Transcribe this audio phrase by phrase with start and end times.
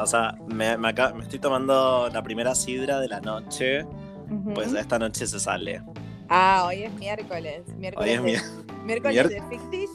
[0.00, 3.84] O sea, me, me acá- me estoy tomando la primera sidra de la noche,
[4.54, 5.82] pues esta noche se sale.
[6.28, 7.62] Ah, hoy es miércoles.
[7.68, 8.32] Hoy Miércoles, es mi...
[8.32, 8.40] de,
[8.84, 9.90] miércoles mier- de Fictish.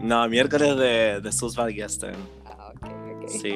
[0.00, 2.14] No, miércoles de, de Susvalgesten.
[2.46, 2.86] Ah, ok,
[3.24, 3.28] ok.
[3.28, 3.52] Sí.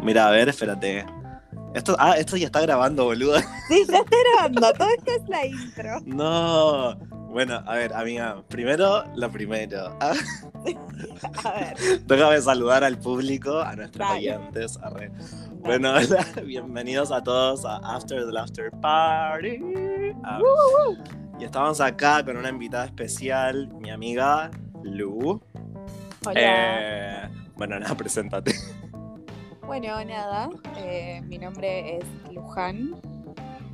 [0.00, 1.04] Mira, a ver, espérate.
[1.74, 3.38] Esto, ah, esto ya está grabando, boludo.
[3.68, 4.72] Sí, ya está grabando.
[4.72, 6.00] Todo esto es la intro.
[6.06, 6.96] No.
[7.28, 9.96] Bueno, a ver, amiga, primero lo primero.
[11.44, 11.76] A ver.
[12.06, 14.18] déjame saludar al público, a nuestros Dale.
[14.36, 14.78] oyentes.
[14.82, 15.10] arre.
[15.60, 19.58] Bueno, hola, bienvenidos a todos a After the Laughter Party.
[20.24, 20.40] Ah,
[21.38, 24.50] y estamos acá con una invitada especial, mi amiga
[24.82, 25.40] Lu.
[26.26, 26.34] Hola.
[26.34, 28.54] Eh, bueno, nada, preséntate.
[29.66, 30.48] Bueno, nada.
[30.78, 32.94] eh, mi nombre es Luján.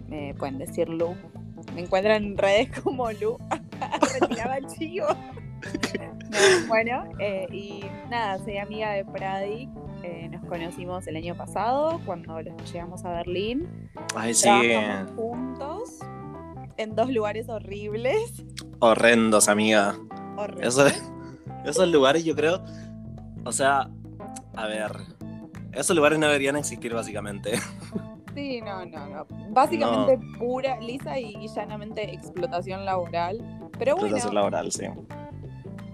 [0.08, 1.14] Me pueden decir Lu.
[1.74, 3.38] Me encuentran en redes como Lu.
[4.20, 5.06] Retiraba el chivo.
[5.08, 9.68] No, bueno, eh, y nada, soy amiga de Pradi.
[10.02, 13.90] eh, nos conocimos el año pasado cuando llegamos a Berlín.
[14.16, 14.48] Ay, sí.
[15.14, 16.00] Juntos
[16.76, 18.44] en dos lugares horribles.
[18.80, 19.96] Horrendos, amiga.
[20.60, 20.86] Eso,
[21.64, 22.64] esos lugares yo creo,
[23.44, 23.88] o sea,
[24.56, 24.92] a ver,
[25.72, 27.52] esos lugares no deberían existir básicamente.
[28.34, 29.26] Sí, no, no, no.
[29.50, 33.38] Básicamente pura, lisa y llanamente explotación laboral.
[33.78, 34.84] Pero bueno, Explotación laboral, sí.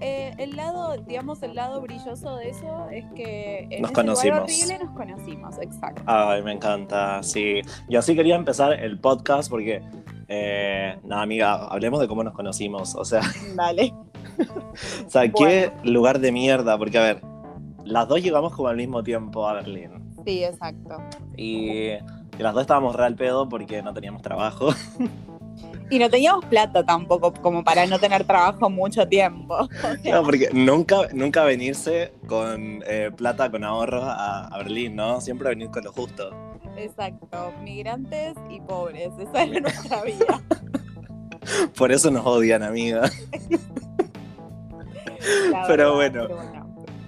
[0.00, 4.40] eh, el lado, digamos, el lado brilloso de eso es que en Nos ese conocimos.
[4.42, 6.02] horrible nos conocimos, exacto.
[6.06, 7.60] Ay, me encanta, sí.
[7.88, 9.82] Yo así quería empezar el podcast porque,
[10.28, 12.94] eh, nada, amiga, hablemos de cómo nos conocimos.
[12.94, 13.22] O sea,
[13.56, 13.92] Dale.
[15.06, 17.22] o sea qué lugar de mierda, porque a ver,
[17.84, 19.90] las dos llegamos como al mismo tiempo a Berlín.
[20.24, 20.98] Sí, exacto.
[21.36, 21.92] Y,
[22.38, 24.70] y las dos estábamos real pedo porque no teníamos trabajo.
[25.90, 29.56] Y no teníamos plata tampoco, como para no tener trabajo mucho tiempo.
[29.82, 34.96] O sea, No, porque nunca, nunca venirse con eh, plata, con ahorros a, a Berlín,
[34.96, 35.20] ¿no?
[35.20, 36.30] Siempre venir con lo justo.
[36.76, 37.52] exacto.
[37.62, 39.10] Migrantes y pobres.
[39.18, 40.42] Esa era nuestra vida.
[41.76, 43.10] Por eso nos odian, amiga.
[45.66, 46.28] Pero bueno.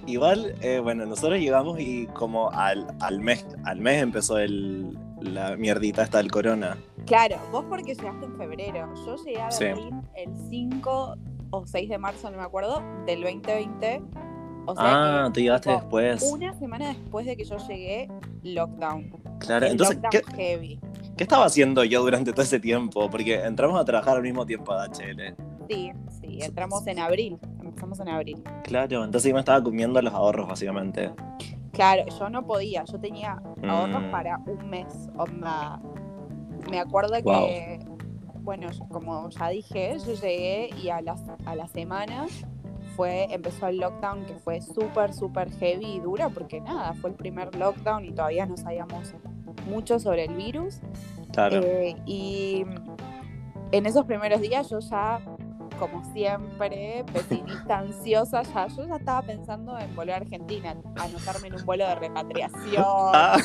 [0.07, 5.55] Igual, eh, bueno, nosotros llegamos y como al, al mes al mes empezó el, la
[5.57, 6.77] mierdita esta del corona.
[7.05, 8.93] Claro, vos porque llegaste en febrero.
[9.05, 9.65] Yo llegué a Sí.
[9.65, 11.15] Berlín el 5
[11.51, 14.01] o 6 de marzo, no me acuerdo, del 2020.
[14.67, 16.21] O sea Ah, tú llegaste después.
[16.31, 18.07] Una semana después de que yo llegué,
[18.43, 19.09] lockdown.
[19.39, 20.79] Claro, El entonces, ¿qué, heavy.
[21.17, 23.09] qué estaba haciendo yo durante todo ese tiempo?
[23.09, 25.35] Porque entramos a trabajar al mismo tiempo a DHL.
[25.67, 25.91] Sí,
[26.21, 27.39] sí, entramos en abril.
[27.81, 28.43] En abril.
[28.63, 31.11] Claro, entonces yo me estaba comiendo los ahorros, básicamente.
[31.71, 32.83] Claro, yo no podía.
[32.85, 34.11] Yo tenía ahorros Mm.
[34.11, 35.09] para un mes.
[35.17, 35.79] Onda.
[36.69, 37.47] Me acuerdo Wow.
[37.47, 37.79] que,
[38.41, 42.27] bueno, como ya dije, yo llegué y a las a la semana
[42.95, 47.15] fue, empezó el lockdown que fue súper, súper heavy y dura porque nada, fue el
[47.15, 49.13] primer lockdown y todavía no sabíamos
[49.67, 50.81] mucho sobre el virus.
[51.31, 51.61] Claro.
[51.63, 52.65] Eh, y
[53.71, 55.19] en esos primeros días yo ya,
[55.81, 61.55] como siempre, pesimista, ansiosa, ya, yo ya estaba pensando en volver a Argentina, anotarme en
[61.55, 62.85] un vuelo de repatriación.
[63.13, 63.37] Ah.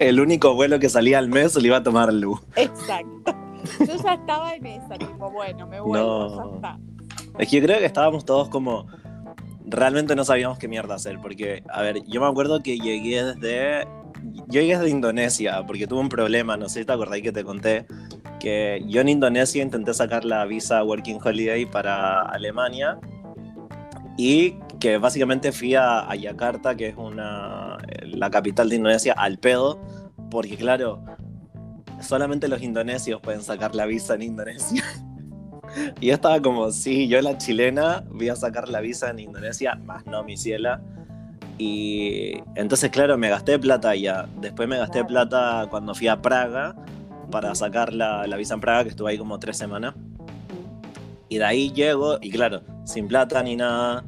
[0.00, 2.40] el único vuelo que salía al mes se lo iba a tomar Lu.
[2.56, 3.34] Exacto.
[3.80, 6.50] Yo ya estaba en esa, tipo, bueno, me vuelvo, No.
[6.50, 6.78] ya está.
[7.38, 8.86] Es que yo creo que estábamos todos como.
[9.64, 11.18] Realmente no sabíamos qué mierda hacer.
[11.20, 13.86] Porque, a ver, yo me acuerdo que llegué desde.
[14.48, 16.56] Yo llegué desde Indonesia porque tuve un problema.
[16.56, 17.86] No sé si te acordáis que te conté.
[18.38, 22.98] Que yo en Indonesia intenté sacar la visa Working Holiday para Alemania.
[24.16, 29.38] Y que básicamente fui a, a Yakarta, que es una, la capital de Indonesia, al
[29.38, 29.80] pedo.
[30.30, 31.02] Porque, claro,
[32.00, 34.84] solamente los indonesios pueden sacar la visa en Indonesia.
[36.00, 39.74] Y yo estaba como, sí, yo la chilena voy a sacar la visa en Indonesia,
[39.74, 40.80] más no mi ciela.
[41.58, 44.26] Y entonces, claro, me gasté plata allá.
[44.40, 46.76] Después me gasté plata cuando fui a Praga
[47.30, 49.94] para sacar la, la visa en Praga, que estuve ahí como tres semanas.
[51.28, 54.04] Y de ahí llego, y claro, sin plata ni nada.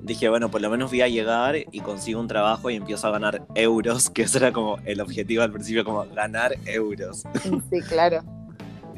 [0.00, 3.10] Dije, bueno, por lo menos voy a llegar y consigo un trabajo y empiezo a
[3.12, 7.24] ganar euros, que ese era como el objetivo al principio, como ganar euros.
[7.70, 8.22] Sí, claro.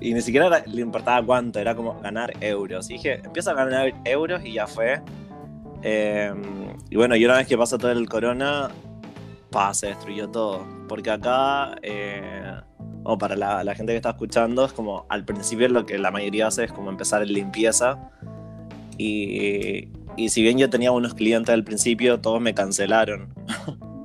[0.00, 2.88] Y ni siquiera era- le importaba cuánto, era como ganar euros.
[2.90, 5.00] Y dije, empiezo a ganar euros y ya fue.
[5.82, 6.32] Eh,
[6.90, 8.70] y bueno, y una vez que pasó todo el corona,
[9.50, 10.67] pa, se destruyó todo.
[10.88, 12.52] Porque acá, eh,
[13.05, 16.11] o para la, la gente que está escuchando, es como al principio lo que la
[16.11, 18.11] mayoría hace es como empezar en limpieza.
[18.97, 23.33] Y, y si bien yo tenía unos clientes al principio, todos me cancelaron.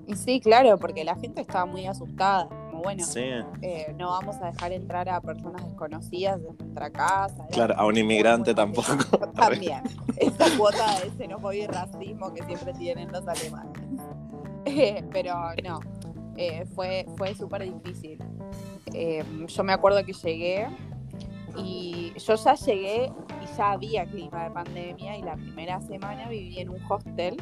[0.07, 2.49] Y sí, claro, porque la gente estaba muy asustada.
[2.71, 3.21] Como bueno, Sí,
[3.61, 7.45] eh, no vamos a dejar entrar a personas desconocidas en nuestra casa.
[7.51, 8.97] Claro, a un inmigrante tampoco.
[9.35, 9.83] También.
[10.17, 13.73] Esa cuota de xenofobia y racismo que siempre tienen los alemanes.
[14.65, 15.79] Eh, pero no,
[16.35, 18.19] eh, fue, fue súper difícil.
[18.93, 20.67] Eh, yo me acuerdo que llegué
[21.57, 23.11] y yo ya llegué
[23.43, 27.37] y ya había clima de pandemia y la primera semana viví en un hostel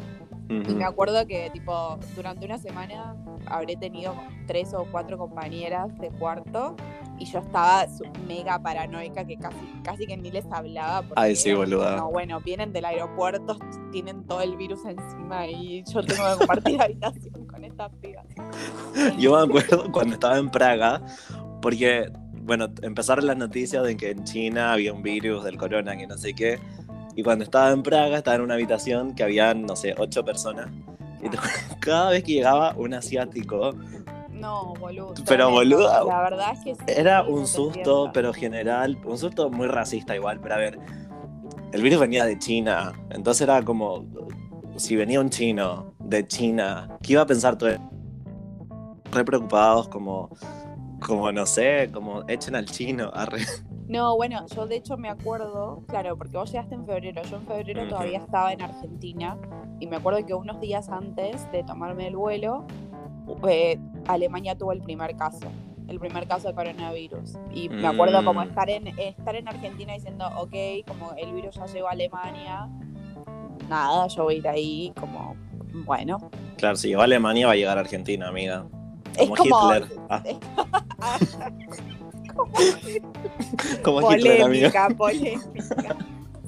[0.50, 3.18] y me acuerdo que tipo durante una semana
[3.48, 4.16] habré tenido
[4.46, 6.76] tres o cuatro compañeras de cuarto
[7.20, 7.86] y yo estaba
[8.28, 11.02] mega paranoica que casi, casi que ni les hablaba.
[11.02, 12.02] porque Ay, sí, boluda.
[12.04, 13.58] bueno, vienen del aeropuerto,
[13.92, 17.47] tienen todo el virus encima y yo tengo que compartir habitación
[17.78, 19.18] estas pibas.
[19.18, 21.02] Yo me acuerdo cuando estaba en Praga,
[21.62, 26.08] porque, bueno, empezaron las noticias de que en China había un virus del corona, que
[26.08, 26.60] no sé qué.
[27.16, 30.68] Y cuando estaba en Praga, estaba en una habitación que habían, no sé, ocho personas.
[31.22, 31.38] Y te-
[31.80, 33.74] cada vez que llegaba un asiático,
[34.32, 35.16] No, boludo.
[35.28, 39.18] Pero, boluda, La verdad es que sí, era no un te susto, pero general, un
[39.18, 40.40] susto muy racista igual.
[40.40, 40.80] Pero a ver,
[41.72, 44.06] el virus venía de China, entonces era como,
[44.76, 47.72] si venía un chino de China, ¿qué iba a pensar todo?
[49.12, 50.30] Re preocupados, como,
[51.06, 53.12] como no sé, como echen al chino.
[53.14, 53.42] arre.
[53.88, 57.46] No, bueno, yo de hecho me acuerdo, claro, porque vos llegaste en febrero, yo en
[57.48, 59.38] febrero todavía estaba en Argentina
[59.80, 62.66] y me acuerdo que unos días antes de tomarme el vuelo,
[63.48, 65.48] eh, Alemania tuvo el primer caso,
[65.88, 67.36] el primer caso de coronavirus.
[67.54, 68.48] Y me acuerdo como Mm.
[68.50, 70.54] estar en, estar en Argentina diciendo, ok,
[70.86, 72.70] como el virus ya llegó a Alemania,
[73.70, 75.36] nada, yo voy a ir ahí como,
[75.86, 76.30] bueno.
[76.58, 78.66] Claro, si llegó a Alemania va a llegar a Argentina, amiga.
[79.18, 79.74] Es Como.
[79.74, 79.88] Hitler.
[80.10, 80.24] Ah,
[83.84, 84.72] como como Hitler, amiga.
[84.96, 85.98] Polémica, polémica.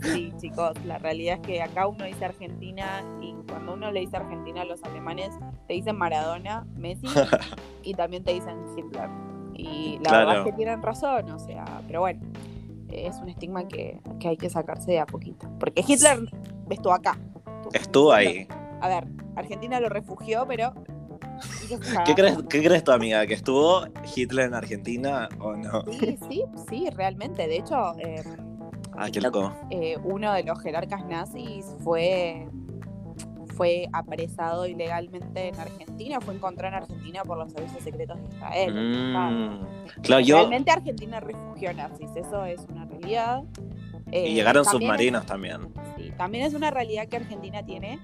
[0.02, 4.18] Sí, chicos, la realidad es que acá uno dice Argentina y cuando uno le dice
[4.18, 5.32] Argentina a los alemanes,
[5.68, 7.06] te dicen Maradona, Messi
[7.84, 9.10] y también te dicen Hitler.
[9.54, 12.22] Y la verdad es que tienen razón, o sea, pero bueno,
[12.88, 15.50] es un estigma que, que hay que sacarse de a poquito.
[15.60, 16.20] Porque Hitler
[16.70, 17.18] estuvo acá.
[17.74, 18.48] Estuvo ahí.
[18.82, 20.74] A ver, Argentina lo refugió, pero...
[22.06, 23.26] ¿Qué crees, ¿Qué crees tu amiga?
[23.26, 23.84] ¿Que estuvo
[24.16, 25.84] Hitler en Argentina o no?
[26.00, 27.48] Sí, sí, sí, realmente.
[27.48, 28.24] De hecho, eh,
[28.98, 29.54] Ah, qué loco.
[29.70, 32.46] eh, uno de los jerarcas nazis fue,
[33.56, 38.74] fue apresado ilegalmente en Argentina, fue encontrado en Argentina por los servicios secretos de Israel.
[38.74, 40.38] Mm, Claro, yo.
[40.38, 43.44] Realmente Argentina refugió nazis, eso es una realidad.
[44.12, 45.74] Eh, Y llegaron también submarinos también.
[45.96, 48.00] sí, también es una realidad que Argentina tiene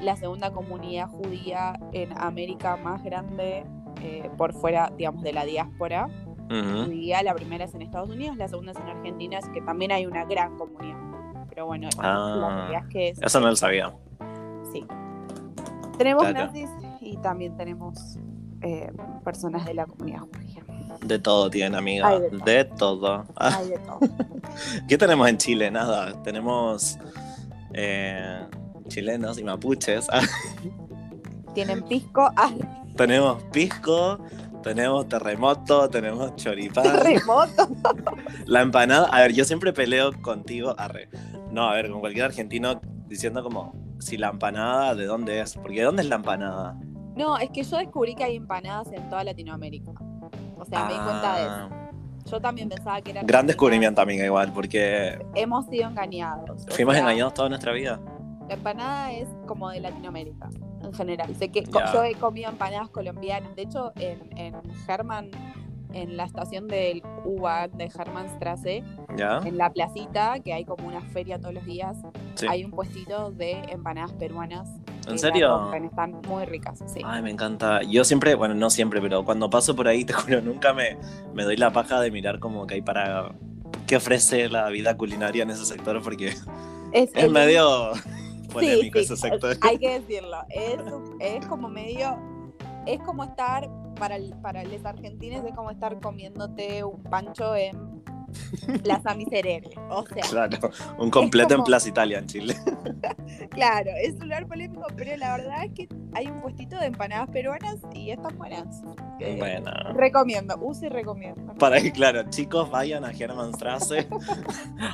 [0.00, 3.64] la segunda comunidad judía en América más grande
[4.02, 6.08] eh, por fuera, digamos, de la diáspora
[6.48, 7.22] judía.
[7.22, 10.06] La primera es en Estados Unidos, la segunda es en Argentina, así que también hay
[10.06, 10.96] una gran comunidad.
[11.50, 13.92] Pero bueno, Ah, la es que es- Eso no lo sabía.
[14.72, 14.84] sí.
[15.98, 16.46] Tenemos Claro.
[16.46, 18.18] nazis y también tenemos
[18.62, 18.90] eh,
[19.24, 20.62] personas de la comunidad judía.
[21.04, 22.08] De todo tienen, amiga.
[22.08, 22.44] Hay de todo.
[22.44, 23.24] De todo.
[23.36, 23.98] Hay de todo.
[24.88, 25.70] ¿Qué tenemos en Chile?
[25.70, 26.20] Nada.
[26.22, 26.98] Tenemos
[27.74, 28.40] eh,
[28.88, 30.08] chilenos y mapuches.
[31.54, 32.50] Tienen pisco, ah,
[32.96, 34.18] tenemos pisco,
[34.62, 36.84] tenemos terremoto, tenemos choripán.
[36.84, 37.68] terremoto.
[38.46, 41.08] La empanada, a ver, yo siempre peleo contigo, arre.
[41.50, 45.54] No, a ver, con cualquier argentino diciendo como, si la empanada, ¿de dónde es?
[45.54, 46.76] Porque ¿de dónde es la empanada?
[47.16, 49.90] No, es que yo descubrí que hay empanadas en toda Latinoamérica.
[50.58, 51.68] O sea, me di cuenta de eso.
[51.70, 51.90] Ah,
[52.30, 53.22] Yo también pensaba que era.
[53.22, 56.66] Gran descubrimiento, amiga, igual, porque Hemos sido engañados.
[56.68, 57.98] fuimos sea, engañados toda nuestra vida.
[58.48, 60.48] La empanada es como de Latinoamérica,
[60.82, 61.34] en general.
[61.36, 63.54] Sé que yo he comido empanadas colombianas.
[63.56, 64.54] De hecho, en, en
[64.88, 65.30] Herman,
[65.92, 68.82] en la estación del U-Bahn de Hermannstrasse,
[69.16, 69.38] ¿Ya?
[69.44, 71.96] en la placita, que hay como una feria todos los días,
[72.34, 72.46] Sí.
[72.48, 74.68] hay un puestito de empanadas peruanas.
[75.08, 75.72] ¿En serio?
[75.74, 77.00] Están muy ricas, sí.
[77.04, 77.82] Ay, me encanta.
[77.82, 80.96] Yo siempre, bueno, no siempre, pero cuando paso por ahí, te juro, nunca me,
[81.34, 83.32] me doy la paja de mirar como que hay para...
[83.86, 86.02] ¿Qué ofrece la vida culinaria en ese sector?
[86.02, 86.28] Porque
[86.92, 87.92] Es, es medio
[88.48, 89.56] polémico sí, ese sector.
[89.62, 90.38] Hay que decirlo.
[90.48, 90.78] Es,
[91.20, 92.16] es como medio.
[92.86, 97.88] Es como estar, para, el- para los argentinos, es como estar comiéndote un pancho en
[98.82, 99.70] Plaza Miserere.
[99.90, 102.54] O sea, Claro, un completo en como- Plaza Italia en Chile.
[103.50, 107.28] claro, es un lugar polémico, pero la verdad es que hay un puestito de empanadas
[107.30, 108.82] peruanas y están buenas.
[109.20, 109.70] Eh, Bueno.
[109.94, 111.54] Recomiendo, use y recomiendo.
[111.54, 114.08] Para que, claro, chicos vayan a Hermannstrasse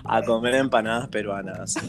[0.05, 1.75] a comer empanadas peruanas.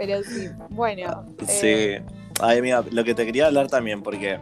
[0.00, 1.26] Pero sí, bueno.
[1.46, 1.66] Sí.
[1.66, 2.02] eh,
[2.40, 4.38] Ay, amiga, lo que te quería hablar también, porque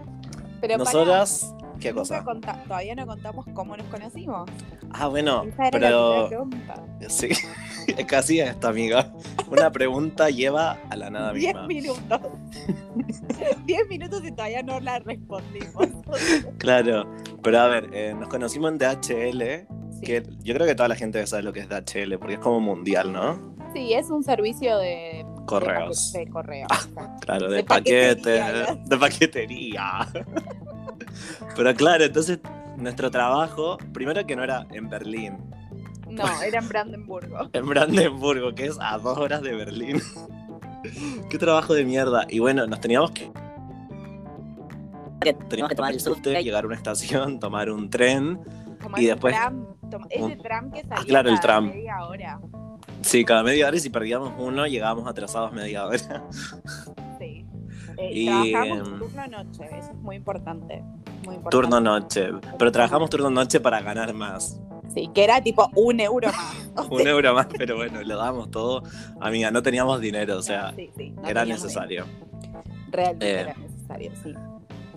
[0.60, 1.52] pero nosotras.
[1.80, 2.24] ¿Qué cosa?
[2.24, 4.48] conta- todavía no contamos cómo nos conocimos.
[4.90, 6.28] Ah, bueno, Esa era la pero.
[6.28, 6.74] pregunta.
[7.08, 7.28] Sí,
[7.86, 9.12] es casi esto, amiga.
[9.48, 11.66] Una pregunta lleva a la nada Diez misma.
[11.68, 12.20] minutos.
[13.64, 15.86] Diez minutos y todavía no la respondimos.
[16.58, 17.06] Claro,
[17.42, 20.00] pero a ver, eh, nos conocimos en DHL, Sí.
[20.02, 22.60] que yo creo que toda la gente sabe lo que es DHL, porque es como
[22.60, 23.54] mundial, ¿no?
[23.72, 26.12] Sí, es un servicio de correos.
[26.12, 26.66] De, correo.
[27.20, 28.42] claro, de, paquete,
[28.84, 30.06] de paquetería.
[31.56, 32.38] Pero claro, entonces
[32.76, 35.38] nuestro trabajo, primero que no era en Berlín.
[36.08, 37.48] No, era en Brandenburgo.
[37.52, 40.00] en Brandenburgo, que es a dos horas de Berlín.
[41.30, 42.26] Qué trabajo de mierda.
[42.28, 43.30] Y bueno, nos teníamos que.
[45.48, 48.40] Teníamos que tomar el subte, llegar a una estación, tomar un tren.
[48.96, 49.34] y después.
[49.34, 49.66] Tram,
[50.10, 51.66] ese tram que salía ah, claro, el tram.
[51.66, 52.40] media hora.
[53.02, 56.24] Sí, cada media hora y si perdíamos uno llegábamos atrasados media hora.
[57.18, 57.44] Sí.
[57.96, 60.84] Eh, y, trabajamos em, turno noche, eso es muy importante,
[61.24, 61.50] muy importante.
[61.50, 62.28] Turno noche,
[62.58, 64.60] pero trabajamos turno noche para ganar más.
[64.94, 66.88] Sí, que era tipo un euro más.
[66.90, 68.82] un euro más, pero bueno, lo damos todo.
[69.20, 70.74] Amiga, no teníamos dinero, o sea,
[71.26, 72.06] era necesario.
[72.90, 74.34] Realmente eh, era necesario, sí.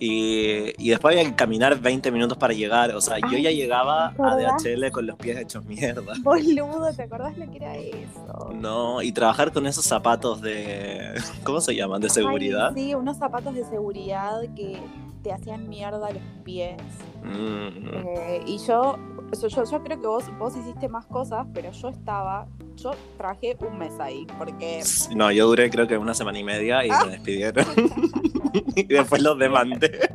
[0.04, 2.90] Y, después había que caminar 20 minutos para llegar.
[2.96, 6.14] O sea, yo ya llegaba a DHL con los pies hechos mierda.
[6.22, 8.50] Boludo, ¿te acordás lo que era eso?
[8.52, 11.12] No, y trabajar con esos zapatos de.
[11.44, 12.00] ¿Cómo se llaman?
[12.00, 12.72] ¿De seguridad?
[12.74, 14.76] sí, unos zapatos de seguridad que
[15.22, 16.76] te hacían mierda los pies.
[17.22, 17.88] Mm.
[17.94, 18.98] Eh, y yo,
[19.40, 23.78] yo, yo creo que vos, vos hiciste más cosas, pero yo estaba, yo trabajé un
[23.78, 24.82] mes ahí, porque...
[25.14, 27.66] No, yo duré creo que una semana y media y me despidieron.
[28.76, 30.10] y después los demandé.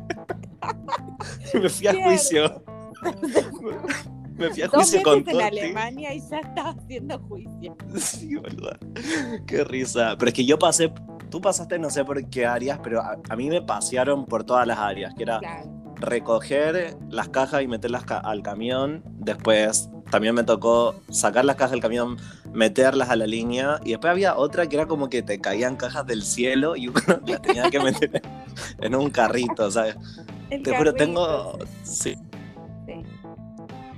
[1.54, 2.62] y me fui a juicio.
[4.36, 7.76] me fui a juicio con en Alemania y ya estaba haciendo juicio.
[7.96, 8.78] Sí, boluda.
[9.46, 10.14] Qué risa.
[10.18, 10.92] Pero es que yo pasé
[11.30, 14.78] tú pasaste no sé por qué áreas, pero a, mí me pasearon por todas las
[14.78, 15.40] áreas, que era
[15.96, 21.80] recoger las cajas y meterlas al camión, después también me tocó sacar las cajas del
[21.80, 22.16] camión,
[22.52, 26.06] meterlas a la línea, y después había otra que era como que te caían cajas
[26.06, 28.22] del cielo y uno las tenía que meter
[28.80, 29.96] en un carrito, ¿sabes?
[30.48, 31.58] te juro, tengo...
[31.82, 32.16] Sí.
[32.86, 33.04] Sí.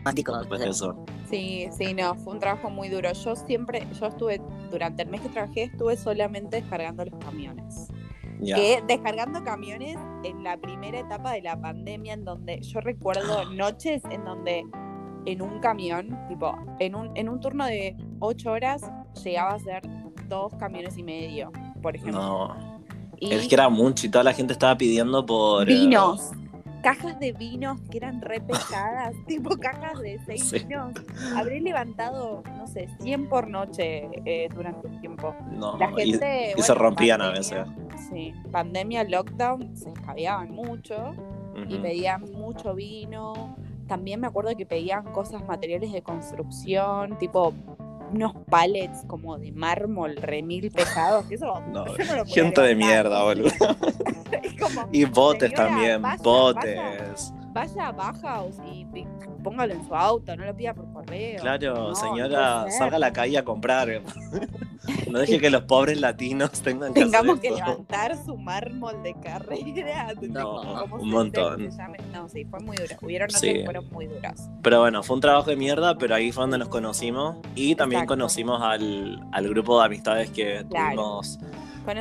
[0.04, 1.04] Después de eso.
[1.30, 3.12] Sí, sí, no, fue un trabajo muy duro.
[3.12, 7.88] Yo siempre, yo estuve, durante el mes que trabajé, estuve solamente descargando los camiones.
[8.44, 14.02] Que descargando camiones en la primera etapa de la pandemia, en donde yo recuerdo noches
[14.10, 14.64] en donde
[15.26, 18.82] en un camión, tipo, en un, en un turno de ocho horas,
[19.22, 19.82] llegaba a ser
[20.28, 22.20] dos camiones y medio, por ejemplo.
[22.20, 22.80] No.
[23.20, 25.66] es que era mucho y toda la gente estaba pidiendo por.
[25.66, 26.32] Vinos
[26.82, 30.92] cajas de vinos que eran re pesadas, tipo cajas de seis vinos.
[31.36, 35.34] Habré levantado, no sé, 100 por noche eh, durante un tiempo.
[35.52, 37.66] No, La gente, y, se rompían a veces.
[38.10, 41.14] Sí, pandemia, lockdown, se escabeaban mucho
[41.68, 43.56] y pedían mucho vino.
[43.86, 47.54] También me acuerdo que pedían cosas, materiales de construcción, tipo
[48.12, 51.26] unos pallets como de mármol remil pesados.
[51.30, 51.84] Eso, no,
[52.26, 53.50] gente de mierda, boludo.
[54.92, 57.32] y botes también, botes.
[57.52, 58.84] Vaya, a Bauhaus y
[59.42, 61.40] póngalo en su auto, no lo pida por correo.
[61.40, 63.88] Claro, señora, salga a la calle a comprar.
[65.10, 70.14] no deje que los pobres latinos tengan que Tengamos que levantar su mármol de carrera.
[70.22, 71.68] No, un montón.
[72.12, 72.96] No, sí, fue muy duro.
[73.02, 74.48] Hubieron noches que fueron muy duras.
[74.62, 77.36] Pero bueno, fue un trabajo de mierda, pero ahí fue donde nos conocimos.
[77.54, 81.38] Y también conocimos al, al, grupo de amistades que tuvimos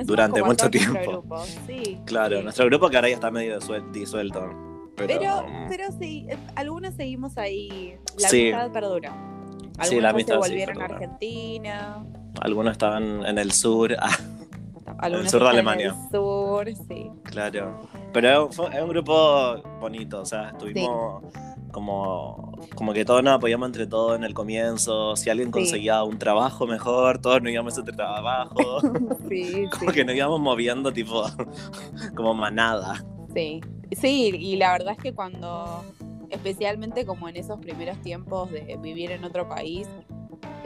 [0.06, 1.24] durante mucho tiempo.
[1.68, 3.60] Sí, claro, nuestro grupo que ahora ya está medio
[3.92, 4.69] disuelto.
[5.08, 7.98] Pero, pero, sí, eh, algunos seguimos ahí.
[8.18, 9.12] La amistad perdura.
[9.12, 12.06] Algunos sí, la amistad se volvieron a Argentina.
[12.42, 13.96] Algunos estaban en el sur.
[14.00, 15.90] Ah, en el sur de Alemania.
[15.90, 17.10] En el sur, sí.
[17.24, 17.82] Claro.
[18.12, 21.24] Pero es un grupo bonito, o sea, estuvimos
[21.72, 25.16] como, como que todos nos apoyamos entre todos en el comienzo.
[25.16, 28.82] Si alguien conseguía un trabajo mejor, todos nos íbamos a ese trabajo.
[29.30, 31.26] sí, como que nos íbamos moviendo tipo
[32.16, 33.04] como manada.
[33.34, 35.84] Sí, sí, y la verdad es que cuando,
[36.30, 39.88] especialmente como en esos primeros tiempos de vivir en otro país,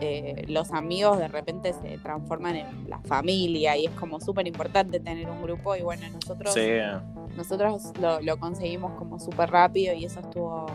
[0.06, 5.00] eh, los amigos de repente se transforman en la familia y es como súper importante
[5.00, 6.54] tener un grupo y bueno, nosotros,
[7.38, 10.66] nosotros lo, conseguimos como súper rápido y eso estuvo...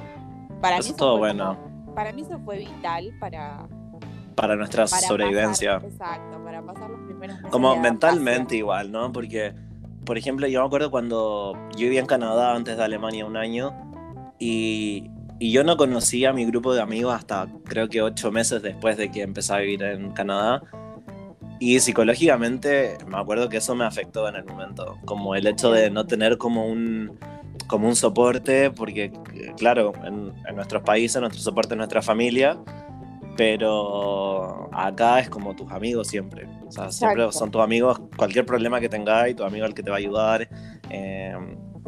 [0.62, 1.58] Para eso mí todo bueno.
[1.94, 3.68] para mí eso fue vital para...
[4.34, 5.74] Para nuestra sobrevivencia.
[5.74, 9.12] exacto, para pasar los primeros meses Como mentalmente igual, ¿no?
[9.12, 9.52] Porque,
[10.08, 13.74] por ejemplo, yo me acuerdo cuando yo vivía en Canadá antes de Alemania un año
[14.38, 18.62] y, y yo no conocía a mi grupo de amigos hasta creo que ocho meses
[18.62, 20.62] después de que empecé a vivir en Canadá.
[21.60, 25.90] Y psicológicamente me acuerdo que eso me afectó en el momento, como el hecho de
[25.90, 27.18] no tener como un,
[27.66, 29.12] como un soporte, porque
[29.58, 32.56] claro, en, nuestros países nuestro soporte es nuestra familia,
[33.38, 36.48] pero acá es como tus amigos siempre.
[36.66, 39.90] O sea, siempre son tus amigos, cualquier problema que tengáis, tu amigo el que te
[39.90, 40.48] va a ayudar.
[40.90, 41.36] Eh,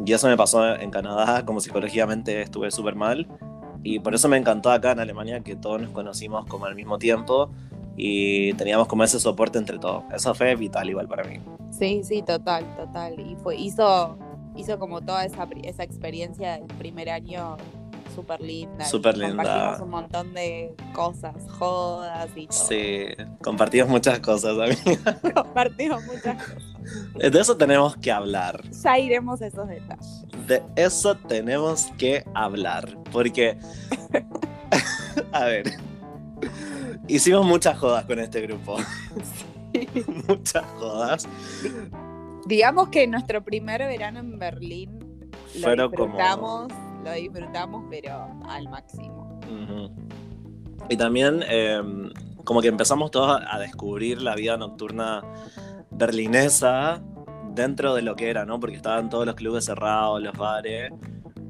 [0.05, 3.27] y eso me pasó en Canadá, como psicológicamente estuve súper mal.
[3.83, 6.97] Y por eso me encantó acá en Alemania que todos nos conocimos como al mismo
[6.97, 7.51] tiempo.
[7.97, 10.05] y teníamos como ese soporte entre todos.
[10.15, 11.41] Eso fue vital igual para mí.
[11.69, 13.19] Sí, sí, total, total.
[13.19, 14.17] Y fue, hizo,
[14.55, 17.57] hizo como toda esa, esa experiencia del primer año
[18.13, 18.85] súper linda.
[18.85, 19.35] Súper linda.
[19.43, 22.57] Compartimos un montón de cosas, jodas y todo.
[22.57, 23.05] Sí,
[23.43, 25.19] compartimos muchas cosas, amiga.
[25.33, 26.63] Compartimos muchas cosas.
[27.31, 28.61] De eso tenemos que hablar.
[28.83, 30.25] Ya iremos a esos detalles.
[30.47, 32.97] De eso tenemos que hablar.
[33.11, 33.57] Porque,
[35.31, 35.71] a ver,
[37.07, 38.77] hicimos muchas jodas con este grupo.
[40.27, 41.27] muchas jodas.
[42.45, 44.99] Digamos que nuestro primer verano en Berlín
[45.55, 49.39] lo Fueron como- disfrutamos, lo disfrutamos, pero al máximo.
[50.89, 51.81] Y también eh,
[52.43, 55.21] como que empezamos todos a, descubrir la vida nocturna
[55.91, 57.01] berlinesa
[57.53, 58.59] dentro de lo que era, ¿no?
[58.59, 60.91] Porque estaban todos los clubes cerrados, los bares,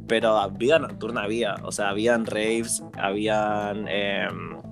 [0.08, 3.86] pero vida nocturna había, o sea, habían raves, habían...
[3.88, 4.27] Eh,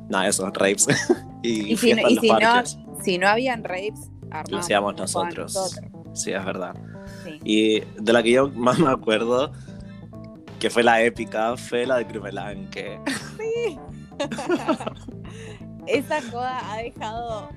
[0.09, 0.88] nada, eso, raves.
[1.43, 2.63] y Y si, no- y si no,
[3.01, 5.79] si no habían rapes, armamos Lo hacíamos nosotros.
[6.13, 6.75] Sí, es verdad.
[7.24, 7.39] Sí.
[7.43, 9.51] Y de la que yo más me acuerdo,
[10.60, 13.00] que fue la épica, fue la de Krumelan, que...
[15.88, 17.50] Esa joda ha dejado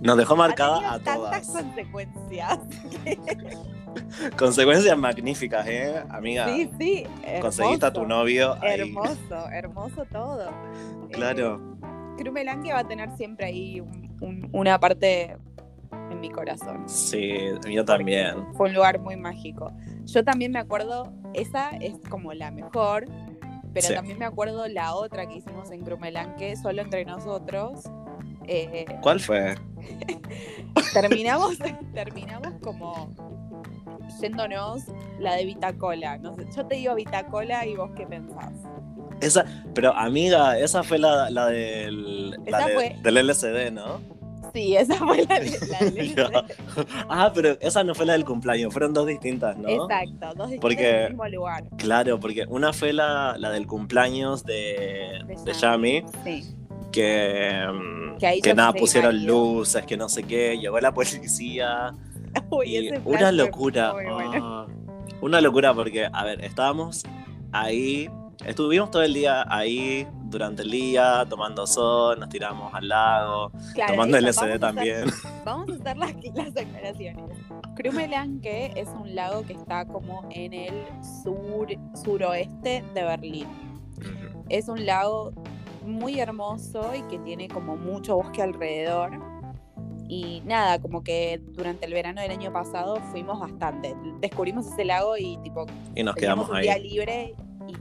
[0.00, 1.46] Nos dejó marcada a tantas todas.
[1.48, 2.58] consecuencias.
[4.38, 6.02] Consecuencias magníficas, ¿eh?
[6.10, 7.04] Amiga, Sí, sí.
[7.22, 8.80] Hermoso, conseguiste a tu novio ahí.
[8.80, 10.50] Hermoso, hermoso todo.
[11.12, 11.60] Claro,
[12.18, 15.36] Eh, va a tener siempre ahí un- un- una parte
[16.10, 16.88] en mi corazón.
[16.88, 17.36] sí,
[17.70, 18.34] yo también.
[18.54, 19.72] Fue un lugar muy mágico.
[20.04, 23.06] Yo también me acuerdo, esa es como la mejor,
[23.74, 23.94] pero Sí.
[23.94, 27.82] también me acuerdo la otra que hicimos en Krumelange, solo entre nosotros.
[28.48, 29.54] Eh, ¿Cuál fue?
[30.92, 31.58] terminamos,
[31.94, 33.10] terminamos como
[34.20, 34.84] yéndonos
[35.18, 36.18] la de Vitacola.
[36.18, 38.52] No sé, yo te digo Vitacola y vos qué pensás.
[39.20, 44.00] Esa, pero amiga, esa fue la, la del, la Esa de- fue- del LCD, ¿no?
[44.56, 46.30] Sí, esa fue la, la Ya.
[47.10, 49.68] Ah, pero esa no fue la del cumpleaños, fueron dos distintas, ¿no?
[49.68, 51.64] Exacto, dos distintas Porque- en el mismo lugar.
[51.76, 56.54] Claro, porque una fue la, la del cumpleaños de, De de Yami, Sí.
[56.90, 61.92] que, mm, Que yo nada, pusieron luces, que no sé qué, llegó la policía.
[62.50, 63.92] Uy, y ese una locura.
[63.92, 64.30] bueno.
[64.42, 64.66] ah,
[65.20, 67.02] una locura porque, a ver, estábamos
[67.52, 68.08] ahí,
[68.46, 73.92] estuvimos todo el día ahí durante el día, tomando sol, nos tiramos al lago, Claro,
[73.94, 75.04] tomando eso, LSD vamos hacer- también.
[75.44, 77.24] Vamos a hacer las, las aclaraciones.
[77.76, 80.74] Krumelange es un lago que está como en el
[81.24, 81.68] sur
[82.02, 83.46] suroeste de Berlín.
[84.48, 85.32] Es un lago
[85.84, 89.12] muy hermoso y que tiene como mucho bosque alrededor.
[90.08, 93.94] Y nada, como que durante el verano del año pasado fuimos bastante.
[94.20, 96.62] Descubrimos ese lago y tipo Y nos quedamos un ahí.
[96.64, 97.34] día libre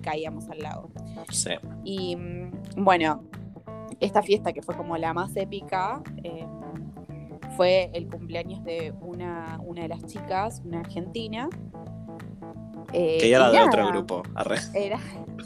[0.06, 0.92] caíamos al lago.
[1.32, 1.52] Sí.
[1.84, 3.24] Y mm, bueno,
[4.00, 6.46] esta fiesta que fue como la más épica eh,
[7.58, 11.50] fue el cumpleaños de una, una de las chicas, una argentina.
[12.94, 14.24] Eh, Que ya era y de nada, otro grupo.
[14.36, 14.58] arre.
[14.74, 15.00] Era,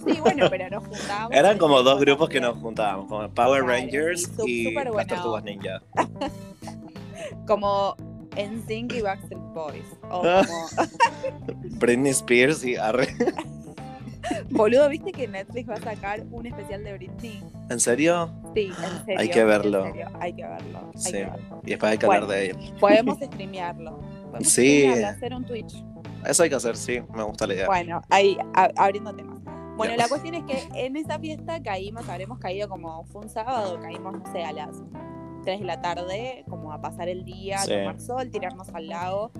[0.06, 1.32] sí, bueno, pero nos juntábamos.
[1.32, 5.43] Eran como dos grupos que nos juntábamos, como Power Claro, Rangers y súper las Tortugas.
[5.43, 5.82] Ninja.
[7.48, 7.95] Como
[8.36, 9.86] NSYNC y Backstreet Boys.
[10.10, 10.41] O Ah.
[10.45, 11.48] como,
[11.80, 13.08] Britney Spears y arre.
[14.49, 17.43] boludo, ¿viste que Netflix va a sacar un especial de Britney?
[17.69, 18.29] ¿En serio?
[18.55, 19.19] Sí, en serio.
[19.19, 19.86] Hay que verlo.
[19.86, 20.79] en serio, hay que verlo.
[20.93, 21.12] hay Sí.
[21.12, 21.62] que verlo.
[21.65, 22.23] Y después hay que Bueno.
[22.25, 22.58] hablar de él.
[22.79, 23.97] Podemos streamearlo.
[23.99, 24.79] Podemos Sí.
[24.82, 25.84] streamearlo, hacer un Twitch.
[26.25, 26.99] Eso hay que hacer, sí.
[27.15, 27.67] Me gusta la idea.
[27.67, 29.39] Bueno, ahí a- abriendo temas.
[29.77, 33.79] Bueno, la cuestión es que en esa fiesta caímos, habremos caído como fue un sábado,
[33.79, 34.75] caímos, no sé, a las
[35.45, 37.71] 3 de la tarde, como a pasar el día, Sí.
[37.71, 39.32] tomar sol, tirarnos al lago.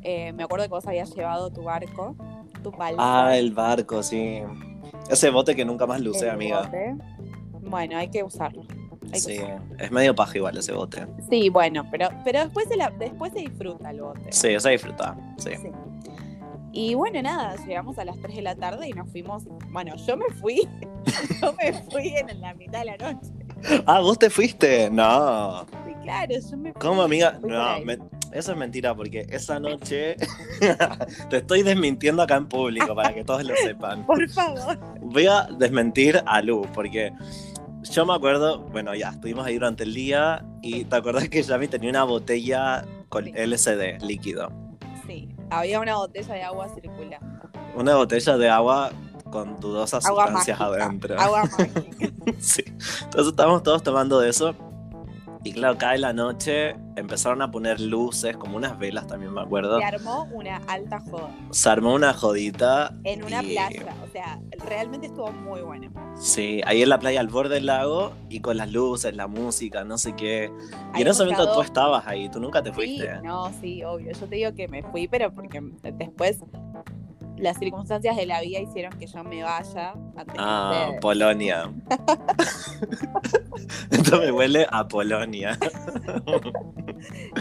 [0.00, 2.16] Eh, me acuerdo que vos habías llevado tu barco,
[2.62, 2.96] tu balsa.
[3.28, 4.40] Ah, el barco, sí.
[5.10, 6.62] Ese bote que nunca más lo usé, amiga.
[6.62, 6.94] bote.
[7.62, 8.62] Bueno, hay que usarlo.
[9.04, 9.60] hay que Sí, usarlo.
[9.78, 11.06] es medio paja igual ese bote.
[11.30, 14.30] Sí, bueno, pero, pero después, se la- después se disfruta el bote.
[14.30, 15.16] Sí, se disfruta.
[15.38, 15.50] Sí.
[15.60, 15.68] Sí.
[16.74, 19.44] Y bueno, nada, llegamos a las 3 de la tarde y nos fuimos.
[19.70, 20.66] Bueno, yo me fui.
[21.42, 23.30] yo me fui en la mitad de la noche.
[23.86, 24.88] Ah, ¿vos te fuiste?
[24.90, 25.66] No.
[26.02, 26.72] Claro, yo me.
[26.74, 27.38] ¿Cómo, amiga?
[27.42, 27.98] No, me-
[28.32, 30.16] eso es mentira, porque esa noche
[31.30, 34.04] te estoy desmintiendo acá en público para que todos lo sepan.
[34.06, 34.78] Por favor.
[35.00, 37.12] Voy a desmentir a Lu, porque
[37.82, 41.68] yo me acuerdo, bueno, ya, estuvimos ahí durante el día y te acuerdas que Yami
[41.68, 43.32] tenía una botella con Sí.
[43.34, 44.50] LCD líquido.
[45.06, 47.26] Sí, había una botella de agua circulando.
[47.74, 48.92] Una botella de agua
[49.30, 50.84] con dudosas Agua sustancias mágica.
[50.84, 51.20] adentro.
[51.20, 51.82] Agua mágica.
[52.38, 52.62] Sí.
[52.66, 54.54] Entonces estábamos todos tomando de eso.
[55.44, 59.78] Y claro, cae la noche, empezaron a poner luces, como unas velas también me acuerdo.
[59.78, 62.94] Se armó una alta joda Se armó una jodita.
[63.02, 63.94] en una y- playa.
[64.08, 65.90] O sea, realmente estuvo muy bueno.
[66.14, 69.82] Sí, ahí en la playa al borde del lago y con las luces, la música,
[69.82, 70.52] no sé qué.
[70.96, 73.20] Y en ese momento tú estabas ahí, tú nunca te Sí, fuiste.
[73.24, 74.12] no, sí, obvio.
[74.12, 76.38] Yo te digo que me fui, pero porque después
[77.42, 80.98] las circunstancias de la vida hicieron que yo me vaya antes Ah, de.
[81.00, 81.70] Polonia.
[83.90, 85.58] Esto me huele a Polonia.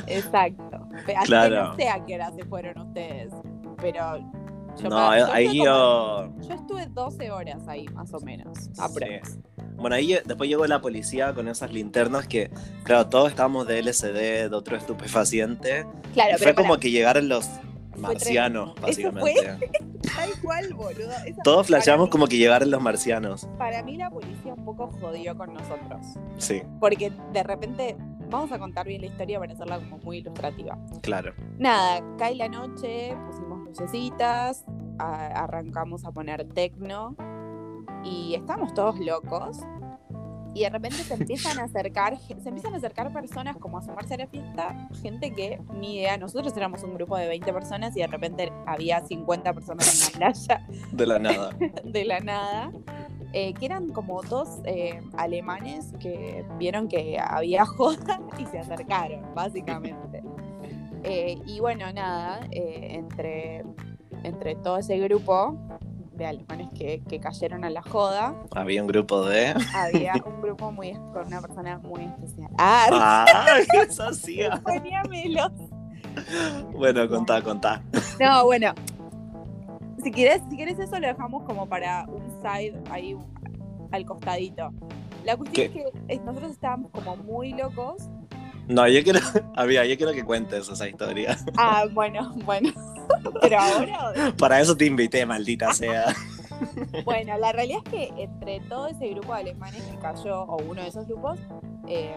[0.07, 0.87] Exacto.
[1.17, 1.55] Así Claro.
[1.55, 3.31] que no sé a qué hora se fueron ustedes,
[3.77, 4.17] pero
[4.81, 6.33] yo, No, me- yo ahí como- yo.
[6.47, 8.69] yo estuve 12 horas ahí, más o menos.
[8.79, 9.37] aprox.
[9.75, 12.51] Bueno, ahí después llegó la policía con esas linternas que,
[12.83, 15.85] claro, todos estábamos de LSD, de otro estupefaciente.
[16.13, 17.49] Claro, y fue como que llegaron los
[17.97, 18.87] marcianos, tremendo.
[18.87, 19.71] ¿Eso básicamente.
[20.15, 21.11] tal cual, boludo.
[21.25, 23.47] Esa- Todos flasheamos como que llegaron los marcianos.
[23.57, 26.05] Para mí la policía un poco jodió con nosotros.
[26.37, 27.95] Sí, Porque de repente,
[28.29, 30.77] vamos a contar bien la historia para hacerla como muy ilustrativa.
[31.01, 31.33] claro.
[31.59, 34.65] Nada, cae la noche, pusimos lucecitas,
[34.99, 37.15] a- arrancamos a poner tecno
[38.03, 39.59] y estamos todos locos.
[40.53, 44.15] Y de repente se empiezan a acercar, se empiezan a acercar personas como a sumarse
[44.15, 48.01] a la fiesta, gente que ni idea, nosotros éramos un grupo de 20 personas y
[48.01, 51.55] de repente había 50 personas en la playa De la nada.
[51.85, 52.71] de la nada,
[53.33, 59.33] eh, que eran como dos eh, alemanes que vieron que había joda y se acercaron,
[59.33, 60.21] básicamente.
[61.03, 63.63] Eh, y bueno, nada, entre,
[64.23, 65.57] entre todo ese grupo
[66.21, 69.53] de alemanes que, que cayeron a la joda, Había un grupo de.
[69.73, 72.49] había un grupo muy con una persona muy especial.
[72.57, 73.25] ¡Ah!
[73.47, 74.61] ¡Ay, eso hacía!
[74.63, 75.51] Poníamelos.
[76.73, 77.81] Bueno, contá, contá.
[78.19, 78.73] No, bueno.
[80.03, 83.17] Si quieres, si quieres eso lo dejamos como para un side ahí
[83.91, 84.71] al costadito.
[85.23, 85.79] La cuestión ¿Qué?
[85.79, 88.09] es que eh, nosotros estábamos como muy locos.
[88.71, 89.19] No, yo quiero.
[89.55, 91.37] Había, yo quiero que cuentes esa historia.
[91.57, 92.71] Ah, bueno, bueno.
[93.41, 96.15] Pero ahora, Para eso te invité, maldita sea.
[97.05, 100.81] bueno, la realidad es que entre todo ese grupo de alemanes que cayó, o uno
[100.81, 101.37] de esos grupos,
[101.87, 102.15] eh,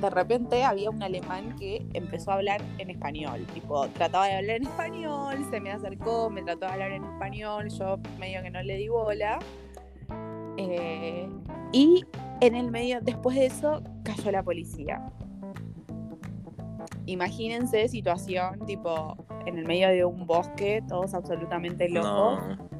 [0.00, 3.44] de repente había un alemán que empezó a hablar en español.
[3.52, 7.68] Tipo, trataba de hablar en español, se me acercó, me trató de hablar en español,
[7.70, 9.40] yo medio que no le di bola.
[10.58, 11.28] Eh,
[11.72, 12.04] y
[12.40, 15.12] en el medio, después de eso, cayó la policía.
[17.06, 22.40] Imagínense situación, tipo, en el medio de un bosque, todos absolutamente locos.
[22.48, 22.76] No.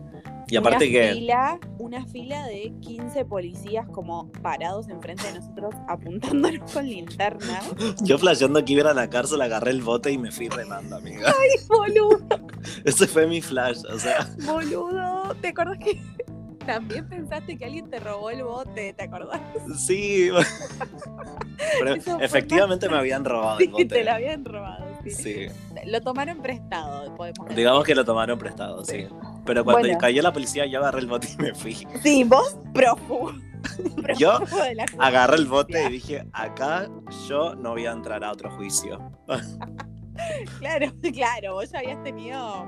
[0.48, 1.12] Y aparte una que.
[1.12, 7.60] Fila, una fila de 15 policías como parados enfrente de nosotros apuntándonos con linterna.
[8.02, 11.34] Yo flasheando que iba a la cárcel, agarré el bote y me fui remando, amiga.
[11.68, 12.20] Boludo,
[12.84, 14.28] Ese fue mi flash, o sea.
[14.44, 15.34] boludo.
[15.40, 16.00] ¿Te acordás que
[16.66, 18.92] también pensaste que alguien te robó el bote?
[18.92, 19.40] ¿Te acordás?
[19.78, 20.30] Sí.
[21.78, 23.84] Pero efectivamente me habían robado el Sí, bote.
[23.86, 24.84] te lo habían robado.
[25.04, 25.10] sí.
[25.10, 25.46] Sí.
[25.86, 27.56] Lo tomaron prestado, podemos decir.
[27.56, 29.06] Digamos que lo tomaron prestado, sí.
[29.44, 29.98] Pero cuando Bueno.
[29.98, 31.74] cayó la policía, yo agarré el bote y me fui.
[32.02, 33.32] Sí, vos prófugo.
[34.18, 34.38] Yo
[35.00, 36.88] Agarré el bote y dije, acá
[37.28, 39.10] yo no voy a entrar a otro juicio.
[40.60, 42.64] Claro, claro, vos ya habías tenido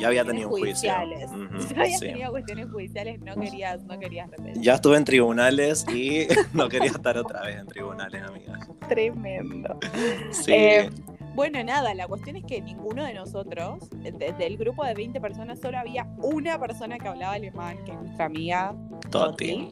[0.00, 0.88] Ya había tenido un juicio.
[0.90, 2.06] ya habías sí.
[2.06, 4.62] tenido cuestiones judiciales, no querías, no querías repetir.
[4.62, 8.58] Ya estuve en tribunales y no quería estar otra vez en tribunales, amiga.
[8.88, 9.78] Tremendo.
[10.30, 10.52] Sí.
[10.52, 10.90] Eh,
[11.34, 15.60] Bueno, nada, la cuestión es que ninguno de nosotros, desde el grupo de 20 personas,
[15.60, 18.74] solo había una persona que hablaba alemán, que es nuestra amiga
[19.10, 19.70] Toti.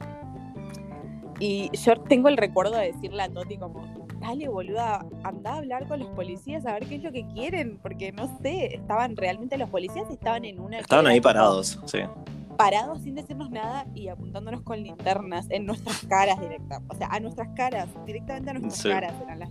[1.40, 5.87] Y yo tengo el recuerdo de decirle a Toti como, dale boluda, anda a hablar
[5.87, 9.57] con los policías a ver qué es lo que quieren, porque no sé, estaban realmente
[9.59, 10.78] los policías estaban en una...
[10.81, 11.98] Estaban ahí parados, sí.
[12.57, 16.81] Parados sin decirnos nada y apuntándonos con linternas en nuestras caras directa.
[16.88, 18.88] O sea, a nuestras caras, directamente a nuestras Sí.
[18.88, 19.50] caras eran las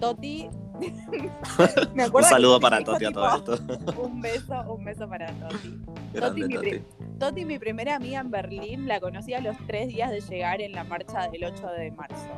[0.00, 0.50] Toti.
[1.94, 4.02] me Un saludo para Toti a tipo, todo esto.
[4.02, 5.80] Un beso, un beso para Toti.
[6.12, 6.84] Grande mi
[7.18, 10.72] Toti, mi primera amiga en Berlín, la conocí a los tres días de llegar en
[10.72, 12.28] la marcha del 8 de marzo,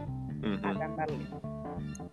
[0.42, 0.66] Ujú.
[0.66, 1.28] acá en Berlín.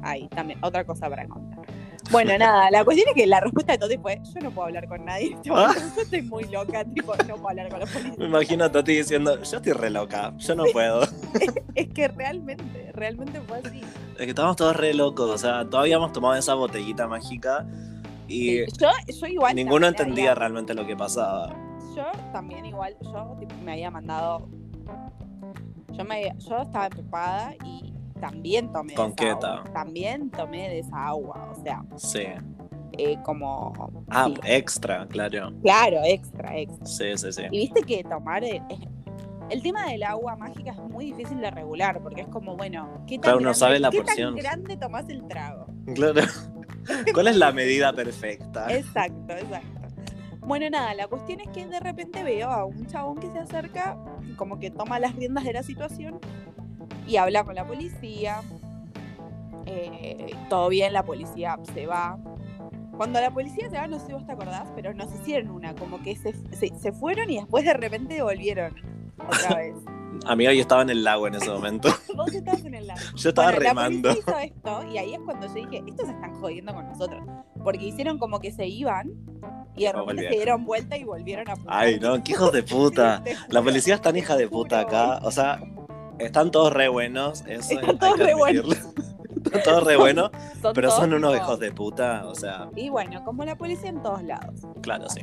[0.01, 1.65] Ahí, también, otra cosa para contar.
[2.11, 4.87] Bueno, nada, la cuestión es que la respuesta de Toti fue, yo no puedo hablar
[4.87, 8.01] con nadie, este momento, yo estoy muy loca, tipo, no puedo hablar con los Me
[8.01, 8.27] policías.
[8.29, 11.01] imagino a Toti diciendo, yo estoy re loca, yo no puedo.
[11.75, 13.81] Es que realmente, realmente fue así.
[14.13, 17.65] Es que estábamos todos re locos, o sea, todavía habíamos tomado esa botellita mágica
[18.27, 18.87] y Sí, Yo,
[19.19, 19.55] yo igual...
[19.55, 21.53] ninguno entendía había- realmente lo que pasaba.
[21.95, 24.47] yo también igual, yo tipo, me había mandado,
[25.91, 29.53] yo, me, yo estaba empupada y también tomé de Con esa queta.
[29.59, 29.73] agua.
[29.73, 32.23] También tomé de esa agua, o sea, Sí.
[32.97, 33.73] eh, como...
[34.09, 35.51] Ah, sí, extra, claro.
[35.61, 36.85] claro, extra, extra.
[36.85, 37.43] Sí, sí, sí.
[37.51, 38.61] Y viste que tomar es
[39.49, 43.15] El tema del agua mágica es muy difícil de regular porque es como, bueno, ¿qué
[43.19, 44.35] tan, Claro, grande, sabe la qué porción.
[44.35, 45.67] tan grande tomás el trago?
[45.93, 46.21] Claro.
[47.13, 48.73] ¿Cuál es la medida perfecta?
[48.75, 49.67] Exacto, exacto.
[50.41, 53.97] Bueno, nada, la cuestión es que de repente veo a un chabón que se acerca,
[54.35, 56.19] como que toma las riendas de la situación
[57.07, 58.41] y habla con la policía.
[59.65, 62.17] Eh, todo bien, la policía se va.
[62.97, 65.75] Cuando la policía se va, no sé si vos te acordás, pero nos hicieron una,
[65.75, 68.73] como que se, se, se fueron y después de repente volvieron
[69.17, 69.75] otra vez.
[70.25, 71.89] Amiga, yo estaba en el lago en ese momento.
[72.15, 72.99] Vos estabas en el lago.
[73.15, 74.09] Yo estaba Bueno, remando.
[74.09, 76.87] La policía hizo esto y ahí es cuando yo dije, estos se están jodiendo con
[76.87, 77.23] nosotros.
[77.63, 79.11] Porque hicieron como que se iban
[79.75, 81.75] y de repente se dieron vuelta y volvieron a apuntar.
[81.77, 83.21] Ay, no, qué hijos de puta.
[83.49, 85.19] La policía es tan hija de puta acá.
[85.23, 85.59] O sea,
[86.19, 87.43] están todos re buenos.
[87.47, 88.65] Eso Están todos re buenos.
[89.45, 92.23] Están todos re buenos, Son pero todos son unos hijos de puta.
[92.25, 94.61] O sea, Y bueno, como la policía en todos lados.
[94.81, 95.21] claro, sí.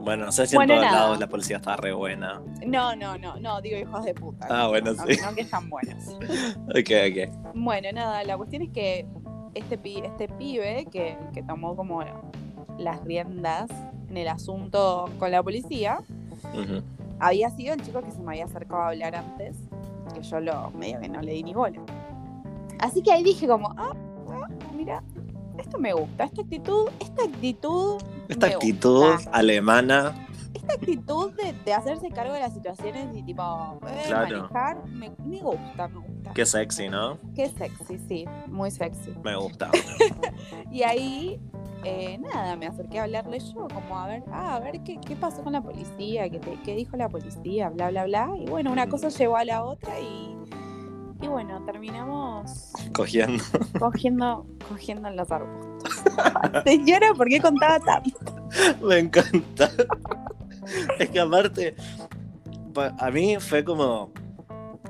[0.00, 1.02] Bueno, no sé si Bueno, en todos nada.
[1.04, 2.40] lados la policía está re buena.
[2.64, 4.46] No, no, no, no, digo hijos de puta.
[4.48, 5.18] Ah, bueno, no, sí.
[5.20, 6.04] no que están buenos.
[6.68, 7.52] Ok, ok.
[7.54, 9.06] Bueno, nada, la cuestión es que
[9.54, 12.02] este, pi- este pibe que, que tomó como
[12.78, 13.68] las riendas
[14.08, 15.98] en el asunto con la policía,
[17.18, 19.56] había sido el chico que se me había acercado a hablar antes,
[20.12, 21.80] que yo lo medio que no le di ni bola.
[22.80, 23.94] Así que ahí dije como, ah,
[24.30, 25.02] ah, mira,
[25.58, 29.30] esto me gusta, esta actitud, esta actitud, Esta actitud gusta.
[29.30, 30.14] alemana,
[30.66, 33.42] esta actitud de, de hacerse cargo de las situaciones y tipo
[33.88, 34.42] eh, Claro.
[34.42, 36.32] manejar, me, me gusta, me gusta.
[36.34, 37.18] qué sexy, ¿no?
[37.34, 39.12] Qué sexy, sí, muy sexy.
[39.22, 39.70] Me gusta.
[40.70, 41.40] Y ahí,
[41.84, 45.14] eh, nada, me acerqué a hablarle yo, como a ver, ah, a ver qué, qué
[45.14, 48.30] pasó con la policía, qué, te- qué dijo la policía, bla, bla, bla.
[48.36, 48.90] Y bueno, una Mm.
[48.90, 50.36] cosa llevó a la otra y,
[51.22, 53.42] y bueno, terminamos Cogiendo.
[53.78, 56.02] cogiendo, cogiendo en los arbustos.
[56.64, 58.10] Señora, ¿por qué contaba tanto?
[58.82, 59.70] Me encanta.
[60.98, 61.74] Es que aparte,
[62.72, 64.12] pa- a mí fue como.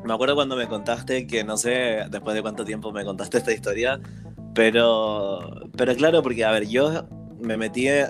[0.05, 3.53] Me acuerdo cuando me contaste que no sé después de cuánto tiempo me contaste esta
[3.53, 4.01] historia,
[4.55, 5.41] pero.
[5.77, 7.07] Pero claro, porque a ver, yo
[7.41, 8.07] me metí en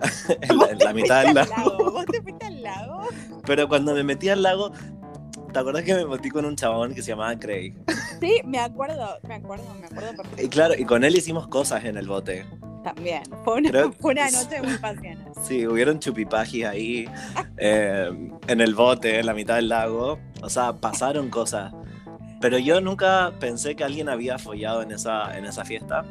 [0.59, 3.01] la, en la mitad del ¿Vos te fuiste al lago, ¿Vos te fuiste al lago?
[3.47, 4.71] pero cuando me metí al lago,
[5.53, 7.75] ¿te acordás que me metí con un chabón que se llamaba Craig?
[8.21, 11.97] Sí, me acuerdo, me acuerdo, me acuerdo Y claro, y con él hicimos cosas en
[11.97, 12.47] el bote.
[12.85, 13.23] También.
[13.45, 15.33] Fue una, Creo- fue una noche muy pasional.
[15.43, 17.09] Sí, hubieron chupipajis ahí
[17.57, 18.11] eh,
[18.47, 20.19] en el bote, en la mitad del lago.
[20.43, 21.73] O sea, pasaron cosas.
[22.41, 26.05] Pero yo nunca pensé que alguien había follado en esa, en esa fiesta.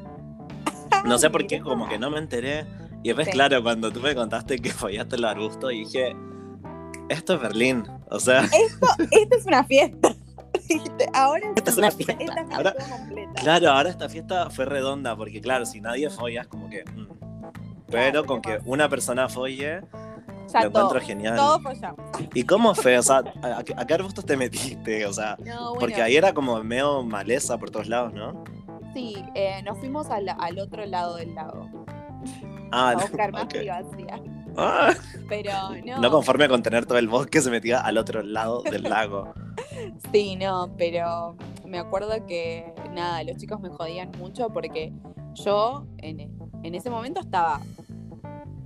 [1.06, 2.66] No sé por qué, como que no me enteré.
[3.04, 3.34] Y después, Sí.
[3.34, 6.16] claro, cuando tú me contaste que follaste el arbusto, dije,
[7.10, 7.84] esto es Berlín.
[8.10, 8.44] O sea,
[9.12, 10.13] Esta es una fiesta.
[10.70, 12.16] Dijiste, Ahora Esta es una fiesta.
[12.20, 13.34] Esta Ahora- completa.
[13.42, 16.84] claro, ahora esta fiesta fue redonda, porque claro, si nadie folla es como que...
[16.86, 17.08] mm.
[17.88, 19.82] Pero Claro, con ¿qué que una persona folle,
[20.52, 21.36] Ya lo todo, encuentro genial.
[21.36, 21.60] todo.
[22.34, 22.98] ¿Y cómo fue?
[22.98, 25.06] O sea, ¿a, a qué- arbustos te metiste?
[25.06, 28.44] O sea, No, bueno, porque ahí era como medio maleza por todos lados, ¿no?
[28.94, 31.68] sí, eh, nos fuimos al, al otro lado del lago
[32.72, 33.50] Ah, a buscar más ok.
[33.50, 34.22] privacidad.
[34.58, 34.94] Ah,
[35.30, 35.52] Pero
[35.86, 39.34] no, no conforme con tener todo el bosque, se metía al otro lado del lago.
[40.12, 41.36] sí, no, pero
[41.66, 44.94] me acuerdo que nada, los chicos me jodían mucho porque
[45.34, 46.32] yo en,
[46.64, 47.62] en ese momento estaba.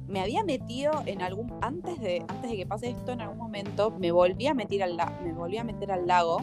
[0.07, 1.53] Me había metido en algún.
[1.61, 4.97] Antes de, antes de que pase esto, en algún momento, me volví a meter al,
[5.23, 6.41] me volví a meter al lago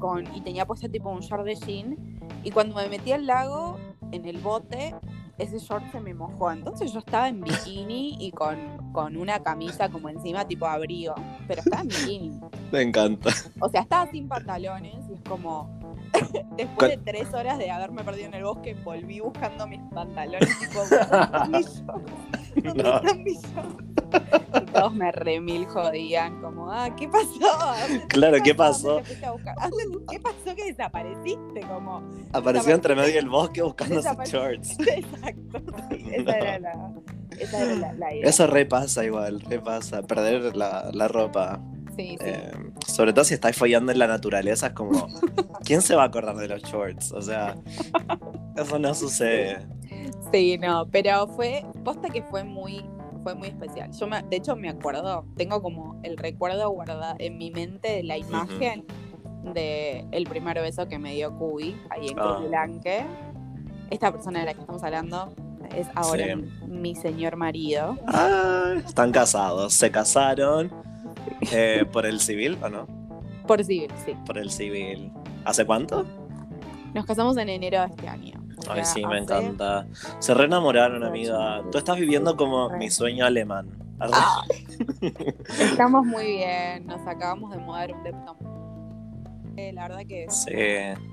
[0.00, 1.96] con, y tenía puesto tipo un short de jean.
[2.42, 3.78] Y cuando me metí al lago,
[4.12, 4.94] en el bote,
[5.38, 6.50] ese short se me mojó.
[6.52, 8.56] Entonces yo estaba en bikini y con,
[8.92, 11.14] con una camisa como encima tipo abrigo.
[11.46, 12.40] Pero estaba en bikini.
[12.72, 13.30] Me encanta.
[13.60, 15.78] O sea, estaba sin pantalones y es como...
[16.56, 20.58] Después de tres horas de haberme perdido en el bosque, volví buscando mis pantalones.
[20.58, 22.12] Tipo, ¿dónde están mis shorts?
[22.64, 22.96] ¿Dónde No.
[22.96, 23.84] están mis shorts?
[24.54, 27.60] Y todos me remil jodían, como, ah, ¿qué pasó?
[27.60, 29.02] ¿A dónde- Claro, ¿qué ¿A pasó?
[30.10, 31.60] ¿Qué pasó que desapareciste?
[31.68, 34.76] Como, Apareció entre medio del bosque buscando sus shorts.
[35.28, 35.86] Exacto.
[35.90, 36.90] sí, esa era la,
[37.38, 38.28] esa era la, la idea.
[38.28, 40.02] Eso repasa igual, repasa.
[40.02, 41.60] Perder la, la ropa.
[41.96, 42.26] Sí, sí.
[42.26, 42.50] Eh,
[42.86, 45.08] sobre todo si estáis follando en la naturaleza, es como,
[45.64, 47.10] ¿quién se va a acordar de los shorts?
[47.12, 47.56] O sea,
[48.56, 49.58] eso no sucede.
[50.32, 52.84] Sí, no, pero fue, posta que fue muy,
[53.24, 53.90] fue muy especial.
[53.92, 58.02] Yo me- de hecho me acuerdo, tengo como el recuerdo guardado en mi mente de
[58.04, 58.84] la imagen
[59.54, 62.36] de el primer beso que me dio Cubi ahí en Ah.
[62.36, 63.04] Coyulanque.
[63.90, 65.32] Esta persona de la que estamos hablando
[65.74, 66.34] es ahora Sí.
[66.66, 67.96] mi, señor marido.
[68.06, 70.70] Ah, están casados, se casaron
[71.52, 72.86] eh, por el civil o no?
[73.46, 74.14] Por civil, sí.
[74.26, 75.12] Por el civil.
[75.44, 76.04] ¿Hace cuánto?
[76.94, 78.34] Nos casamos en enero de este año.
[78.68, 79.86] Ay, sí, me encanta.
[80.18, 81.62] Se reenamoraron, amiga.
[81.70, 83.70] Tú estás viviendo como mi sueño alemán.
[84.00, 84.42] Ah.
[85.60, 88.36] Estamos muy bien, nos acabamos de mudar un depto.
[89.72, 90.26] La verdad que.
[90.30, 90.52] Sí.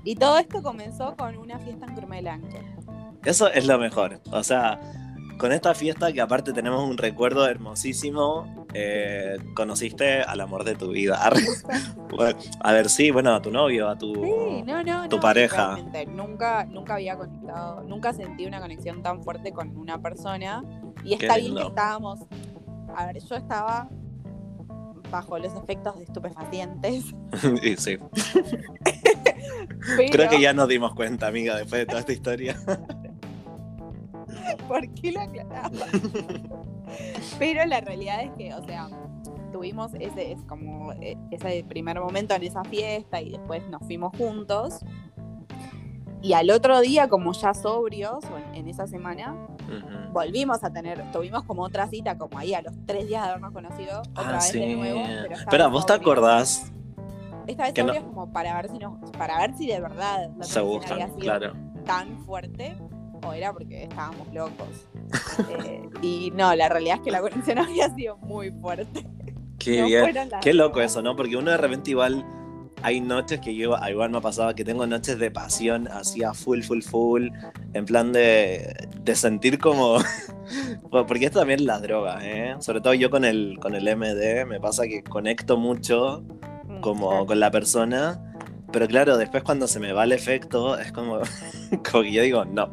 [0.04, 2.60] Y todo esto comenzó con una fiesta en Crumelanque.
[3.24, 4.20] Eso es lo mejor.
[4.30, 4.80] O sea,
[5.38, 10.90] con esta fiesta que aparte tenemos un recuerdo hermosísimo, eh, conociste al amor de tu
[10.90, 11.30] vida.
[12.08, 14.14] Bueno, a ver, sí, bueno, a tu novio, a tu...
[14.14, 15.76] Sí, no, no, tu no, pareja.
[16.06, 20.62] Nunca, nunca había conectado, nunca sentí una conexión tan fuerte con una persona.
[21.04, 22.20] Y está bien que estábamos.
[22.94, 23.90] A ver, yo estaba
[25.10, 27.04] bajo los efectos de estupefacientes.
[27.62, 27.98] Y sí.
[29.96, 32.56] Pero, Creo que ya nos dimos cuenta, amiga, después de toda esta historia.
[34.68, 35.86] ¿Por qué lo aclaraba?
[37.38, 38.88] Pero la realidad es que, o sea,
[39.52, 44.16] tuvimos ese, es como eh, ese primer momento en esa fiesta y después nos fuimos
[44.16, 44.80] juntos.
[46.26, 48.18] Y al otro día, como ya sobrios,
[48.52, 49.36] en, esa semana,
[50.12, 53.52] volvimos a tener, tuvimos como otra cita, como ahí a los tres días de habernos
[53.52, 54.58] conocido, otra Ah, vez sí.
[54.58, 55.00] de nuevo.
[55.22, 56.72] Pero Espera, ¿vos te acordás?
[57.46, 60.44] Esta vez no- sobrios como para ver si nos, para ver si de verdad la
[60.44, 61.52] Se gustan, había sido claro.
[61.84, 62.76] tan fuerte
[63.24, 64.88] o era porque estábamos locos.
[65.64, 69.06] Eh, y no, la realidad es que la conexión había sido muy fuerte.
[69.60, 70.28] Qué No bien.
[70.42, 71.14] Qué loco eso, ¿no?
[71.14, 72.24] Porque uno de repente igual
[72.86, 76.32] hay noches que yo igual me ha pasado que tengo noches de pasión así a
[76.32, 77.28] full, full, full,
[77.72, 79.98] en plan de, de sentir como...
[80.90, 82.54] Porque esto también es la droga, ¿eh?
[82.60, 86.22] Sobre todo yo con el, con el MD me pasa que conecto mucho
[86.68, 88.20] Mm, como con la persona,
[88.72, 91.20] pero claro, después cuando se me va el efecto es como,
[91.90, 92.70] como que yo digo, no,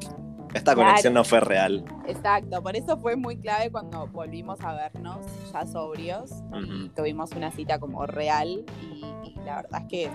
[0.53, 0.81] esta Claro.
[0.89, 1.83] conexión no fue real.
[2.07, 5.17] Exacto, por eso fue muy clave cuando volvimos a vernos
[5.51, 6.31] ya sobrios
[6.67, 10.11] y tuvimos una cita como real y, y la verdad es que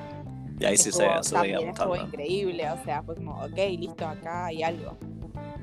[0.61, 4.47] Y ahí sí se, se también estuvo increíble, o sea, fue como, ok, listo, acá
[4.47, 4.97] hay algo.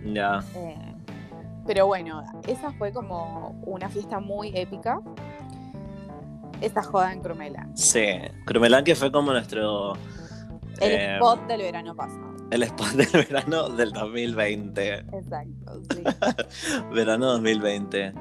[0.05, 0.39] Ya.
[0.55, 0.93] Eh,
[1.65, 4.99] pero bueno, esa fue como una fiesta muy épica.
[6.61, 7.67] Esta joda en Crumela.
[7.73, 8.05] Sí,
[8.45, 9.93] Crumelanque fue como nuestro.
[10.79, 12.24] El eh, spot del verano pasado.
[12.51, 14.93] El spot del verano del 2020.
[14.93, 16.03] Exacto, sí.
[16.93, 18.13] Verano 2020.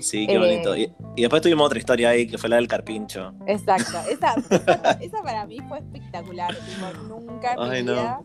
[0.00, 0.76] Sí, qué Eh, bonito.
[0.76, 3.34] Y, y después tuvimos otra historia ahí que fue la del carpincho.
[3.46, 3.98] Exacto.
[4.10, 6.54] Esa, esa, esa para mí fue espectacular.
[6.54, 7.92] tipo, nunca en Ay, mi no.
[7.94, 8.20] vida.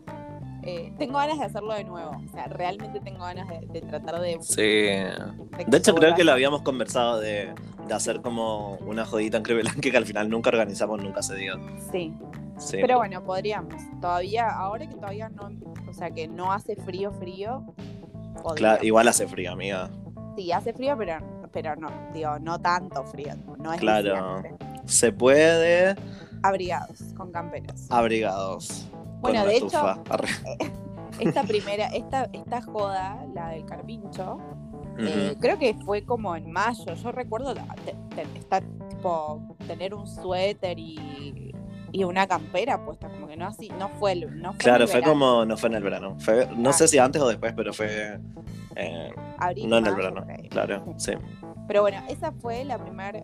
[0.62, 2.10] eh, tengo ganas de hacerlo de nuevo.
[2.26, 4.38] O sea, realmente tengo ganas de, de tratar de.
[4.40, 4.62] Sí.
[4.62, 5.14] de
[5.66, 7.52] De hecho, creo que lo habíamos conversado de,
[7.86, 11.54] de hacer como una jodita en Crumelanque que al final nunca organizamos, nunca se dio.
[11.92, 12.14] Sí.
[12.62, 12.78] Sí.
[12.80, 13.74] Pero bueno, podríamos.
[14.00, 15.50] Todavía, ahora que todavía no.
[15.88, 17.64] O sea, que no hace frío, frío.
[18.42, 18.54] podríamos.
[18.54, 19.90] Claro, igual hace frío, amiga.
[20.36, 21.18] Sí, hace frío, pero,
[21.52, 23.34] pero no, digo, no tanto frío.
[23.58, 24.42] No es Claro.
[24.86, 25.94] Se puede
[26.42, 27.86] Abrigados, con camperas.
[27.90, 28.88] abrigados.
[29.20, 29.78] Bueno, de hecho-.
[29.78, 30.28] Arre.
[31.20, 34.38] Esta primera, esta, esta joda, la del carpincho,
[34.98, 36.94] eh, creo que fue como en mayo.
[36.94, 38.24] Yo recuerdo la- te-
[38.88, 41.51] tipo, tener un suéter y,
[41.92, 45.00] y una campera puesta, como que no así, no fue el, no fue Claro, fue
[45.00, 46.16] verano, como, no fue en el verano.
[46.18, 46.72] Fue, no Ah.
[46.72, 48.18] sé si antes o después, pero fue
[48.76, 50.26] eh, abril, no en el verano.
[50.50, 51.12] Claro, sí.
[51.68, 53.20] Pero bueno, esa fue la primera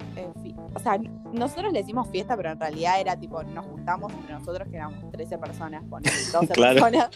[0.75, 0.97] O sea,
[1.33, 5.11] nosotros le decimos fiesta, pero en realidad era tipo, nos juntamos entre nosotros, que éramos
[5.11, 6.81] 13 personas, con 12 Claro.
[6.81, 7.11] personas.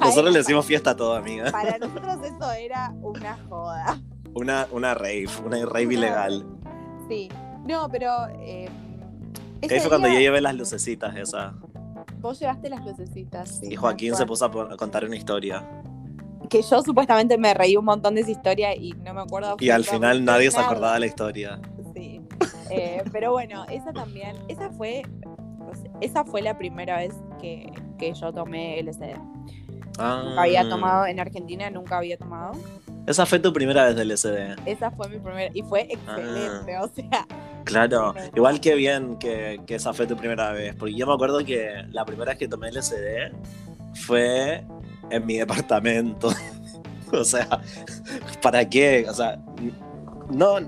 [0.00, 1.50] Nosotros le decimos fiesta a todo, amiga.
[1.50, 3.98] Para nosotros eso era una joda.
[4.34, 6.44] Una, una rave, una rave ilegal.
[7.08, 7.28] Sí.
[7.66, 8.26] No, pero.
[8.40, 8.68] Eh,
[9.62, 11.54] Ahí ese fue cuando yo llevé las lucecitas esas.
[12.20, 13.60] Vos llevaste las lucecitas.
[13.60, 15.66] sí, Y Joaquín se puso a, contar una historia.
[16.48, 19.56] Que yo supuestamente me reí un montón de esa historia y no me acuerdo.
[19.60, 21.60] Y al final nadie se acordaba de la historia.
[21.94, 22.20] Sí.
[22.70, 24.36] Eh, pero bueno, esa también.
[24.48, 25.02] Esa fue.
[26.00, 29.14] esa fue la primera vez que, que yo tomé LSD.
[29.98, 32.52] Ah, Nunca había tomado en Argentina, nunca había tomado.
[33.08, 34.56] Esa fue tu primera vez del SD.
[34.66, 35.50] Esa fue mi primera.
[35.54, 36.76] Y fue excelente.
[36.76, 36.84] Ah.
[36.84, 37.26] O sea,
[37.64, 40.74] Claro, igual que bien que, que esa fue tu primera vez.
[40.74, 43.32] Porque yo me acuerdo que la primera vez que tomé LSD
[44.06, 44.64] fue
[45.10, 46.30] en mi departamento.
[47.12, 47.60] o sea,
[48.42, 49.06] ¿para qué?
[49.08, 49.38] O sea,
[50.30, 50.60] no,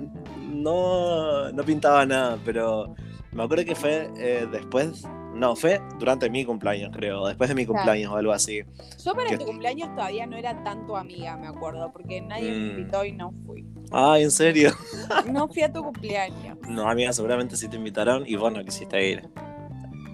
[0.50, 2.94] no, no pintaba nada, pero
[3.33, 5.05] me acuerdo que fue eh, después.
[5.40, 7.26] No, fue durante mi cumpleaños, creo.
[7.26, 7.79] Después de mi Claro.
[7.79, 8.61] cumpleaños o algo así.
[9.05, 12.79] yo para tu cumpleaños todavía no era tanto amiga, me acuerdo, porque nadie me Mm.
[12.79, 13.66] invitó y no fui.
[13.90, 14.70] Ah, ¿en serio?
[15.33, 16.59] No fui a tu cumpleaños.
[16.68, 19.31] No, amiga, seguramente sí te invitaron y vos no quisiste ir.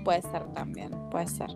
[0.05, 1.49] Puede ser también, puede ser.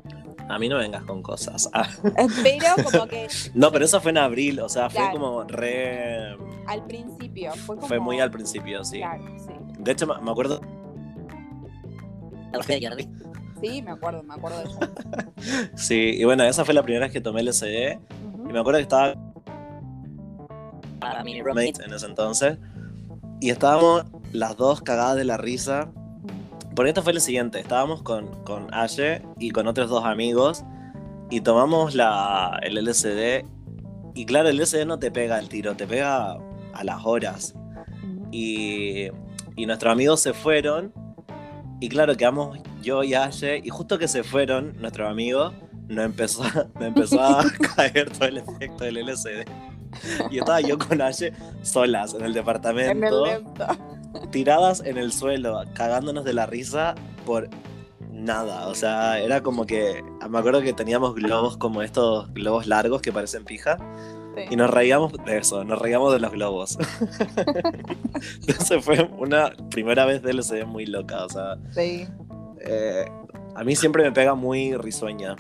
[0.49, 1.71] A mí no vengas con cosas.
[1.73, 1.89] Ah.
[2.43, 6.37] Pero como que No, pero eso fue en abril, o sea, fue como re...
[6.67, 7.87] al principio fue como.
[7.87, 8.99] Fue muy al principio, sí.
[8.99, 9.53] Claro, sí.
[9.79, 10.61] De hecho, me me acuerdo...
[13.61, 14.79] Sí, me acuerdo, me acuerdo de eso.
[15.75, 17.99] Sí, y bueno, esa fue la primera vez que tomé LSD.
[18.49, 19.15] Y me acuerdo que estaba
[20.99, 22.59] para mi roommate en ese entonces.
[23.41, 25.91] Y estábamos las dos cagadas de la risa.
[26.75, 30.65] Porque esto fue lo siguiente, estábamos con, con Aye y con otros dos amigos
[31.29, 33.45] y tomamos la, el LSD
[34.15, 36.37] y claro, el LSD no te pega el tiro, te pega
[36.73, 37.55] a las horas.
[38.31, 39.09] Y,
[39.57, 40.93] y nuestros amigos se fueron
[41.81, 45.53] y claro, quedamos yo y Aye y justo que se fueron nuestros amigos,
[45.89, 46.43] nos empezó,
[46.75, 47.45] nos empezó a
[47.77, 49.45] caer todo el efecto del LSD.
[50.31, 53.67] Y estaba yo con Aye solas en el En el departamento lento.
[54.31, 56.95] tiradas en el suelo, cagándonos de la risa
[57.27, 57.49] por
[58.13, 58.69] nada.
[58.69, 60.03] O sea, era como que.
[60.29, 63.79] Me acuerdo que teníamos globos como estos globos largos que parecen pija.
[64.37, 64.43] Sí.
[64.51, 66.79] Y nos reíamos de eso, nos reíamos de los globos.
[68.47, 71.25] Entonces fue una primera vez de LSD muy loca.
[71.25, 72.07] O sea, Sí,
[72.61, 73.05] eh,
[73.55, 75.37] a mí siempre me pega muy risueña.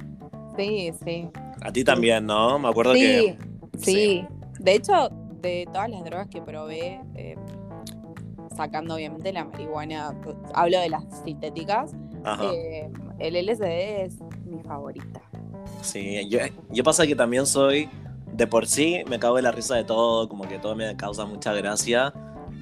[0.57, 1.29] sí, sí.
[1.63, 2.59] A ti también, ¿no?
[2.59, 3.39] Me acuerdo Sí, que.
[3.79, 4.27] sí.
[4.59, 5.11] De hecho,
[5.43, 7.37] de todas las drogas que probé, eh,
[8.57, 10.15] sacando obviamente la marihuana,
[10.55, 11.93] hablo de las sintéticas,
[12.43, 15.21] eh, el LSD es mi favorita.
[15.83, 16.39] Sí, yo,
[16.71, 17.89] yo pasa que también soy,
[18.33, 21.25] de por sí, me cago en la risa de todo, como que todo me causa
[21.27, 22.13] mucha gracia.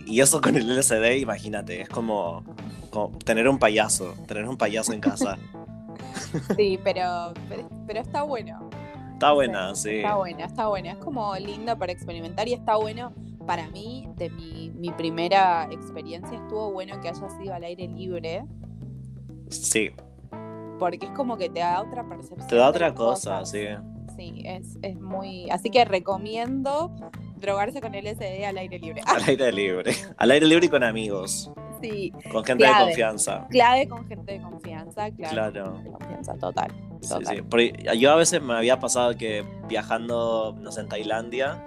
[0.07, 2.43] Y eso con el LSD, imagínate, es como,
[2.91, 5.39] como tener un payaso, tener un payaso en casa.
[6.57, 8.69] Sí, pero, pero, pero está bueno.
[9.15, 9.97] Está buena, sí.
[9.97, 10.91] Está buena, está buena.
[10.93, 13.13] Es como linda para experimentar y está bueno.
[13.47, 18.45] Para mí, de mi, mi primera experiencia, estuvo bueno que haya sido al aire libre,
[19.51, 19.91] Sí,
[20.79, 22.47] porque es como que te da otra percepción.
[22.47, 23.51] te da otra cosa, cosas.
[23.51, 23.67] sí.
[24.17, 25.49] Sí, es, es muy.
[25.51, 26.95] Así que recomiendo
[27.37, 29.01] drogarse con el SD al aire libre.
[29.07, 29.93] Al aire libre.
[30.17, 31.51] Al aire libre y con amigos,
[31.81, 33.47] sí, con gente de confianza.
[33.51, 35.65] clave con gente de confianza, clave Claro.
[35.65, 36.73] con gente de confianza, total.
[37.01, 37.37] Sí, total.
[37.37, 37.43] sí.
[37.49, 41.65] Porque yo a veces me había pasado que viajando, no sé, en Tailandia,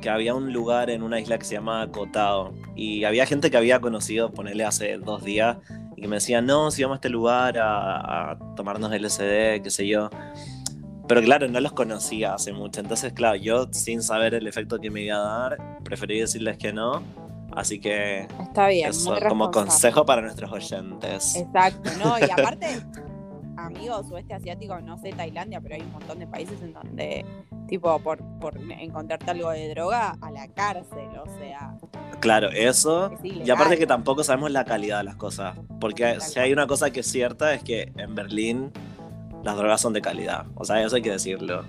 [0.00, 3.50] que había un lugar en una isla que se llama Koh Tao y había gente
[3.50, 5.56] que había conocido, ponerle hace dos días,
[5.96, 9.70] y que me decían, no, si vamos a este lugar a, a tomarnos LSD, qué
[9.70, 10.10] sé yo.
[11.06, 14.90] Pero claro, no los conocía hace mucho, entonces claro, yo sin saber el efecto que
[14.90, 17.02] me iba a dar, preferí decirles que no.
[17.56, 21.36] Así que Está bien, eso, como consejo para nuestros oyentes.
[21.36, 22.18] Exacto, ¿no?
[22.18, 22.82] Y aparte,
[23.56, 27.24] amigos, sudeste asiático, no sé, Tailandia, pero hay un montón de países en donde,
[27.68, 31.76] tipo, por, por encontrarte algo de droga, a la cárcel, o sea.
[32.20, 33.12] Claro, eso.
[33.22, 33.46] es.
[33.46, 35.56] Y aparte que tampoco sabemos la calidad de las cosas.
[35.80, 38.72] Porque si hay una cosa que es cierta es que en Berlín
[39.42, 40.46] las drogas son de calidad.
[40.54, 41.64] O sea, eso hay que decirlo.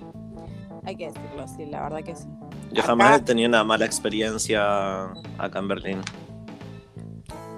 [0.84, 2.28] Hay que decirlo, sí, la verdad que sí.
[2.76, 5.06] Yo Acá- jamás he tenido una mala experiencia
[5.38, 6.02] acá en Berlín.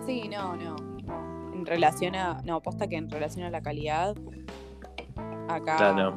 [0.05, 0.75] Sí, no, no.
[1.55, 2.39] En relación a.
[2.43, 4.15] No, posta que en relación a la calidad.
[5.49, 5.77] Acá.
[5.77, 6.13] Claro.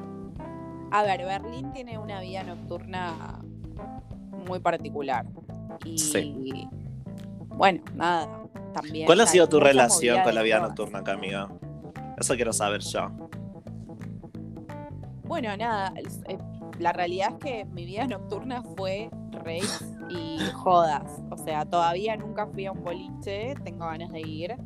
[0.90, 3.40] A ver, Berlín tiene una vida nocturna
[4.46, 5.24] muy particular.
[5.86, 5.96] Y.
[5.96, 6.68] Sí.
[7.57, 8.28] Bueno, nada.
[8.74, 9.07] También.
[9.07, 11.48] ¿Cuál ha sido tu relación con la vida nocturna acá, amiga?
[12.18, 13.09] Eso quiero saber yo.
[15.24, 15.94] Bueno, nada.
[16.81, 21.03] La realidad es que mi vida nocturna fue raves y jodas.
[21.31, 23.55] O sea, todavía nunca fui a un boliche.
[23.64, 24.57] Tengo ganas de ir.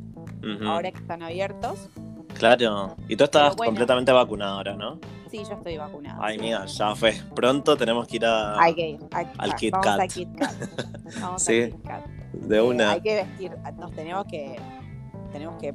[0.65, 1.89] Ahora que están abiertos.
[2.35, 2.95] Claro.
[3.07, 3.69] Y tú estás bueno.
[3.71, 4.99] completamente vacunada ahora, ¿no?
[5.31, 6.17] Sí, yo estoy vacunada.
[6.21, 6.39] Ay, sí.
[6.41, 7.13] amiga, ya fue.
[7.35, 8.59] Pronto tenemos que ir a...
[8.61, 8.99] Hay que ir.
[9.11, 9.99] hay- al Kit vamos Kat.
[10.01, 10.53] a Kit Kat.
[11.21, 12.05] Vamos Sí, a Kit Kat.
[12.33, 12.91] de Eh, una.
[12.91, 14.59] hay que vestir, nos tenemos que
[15.31, 15.73] tenemos que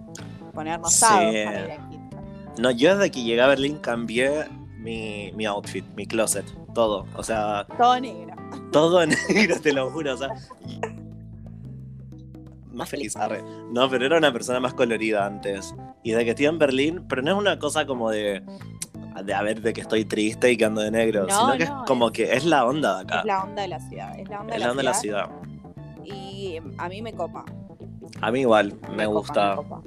[0.55, 1.05] ponernos Sí.
[1.07, 2.59] para ir a Kit Kat.
[2.59, 4.45] No, yo desde que llegué a Berlín cambié
[4.81, 7.07] mi, mi outfit, mi closet, todo.
[7.17, 8.35] O sea, Todo negro.
[8.73, 10.15] todo negro, te lo juro.
[10.15, 10.29] O sea,
[12.73, 13.43] más feliz, arre.
[13.73, 15.75] No, pero era una persona más colorida antes.
[16.03, 18.43] Y desde que estoy en Berlín, pero no es una cosa como de,
[19.25, 21.67] de a ver, de que estoy triste y que ando de negro, No, sino que
[21.67, 23.19] no, es como es- que es la onda de acá.
[23.21, 24.19] Es la onda de la ciudad.
[24.19, 25.29] Es la onda, Es de, la de ciudad.
[26.05, 27.45] Y a mí me copa.
[28.23, 29.51] A mí igual, me, gusta.
[29.51, 29.83] me copa.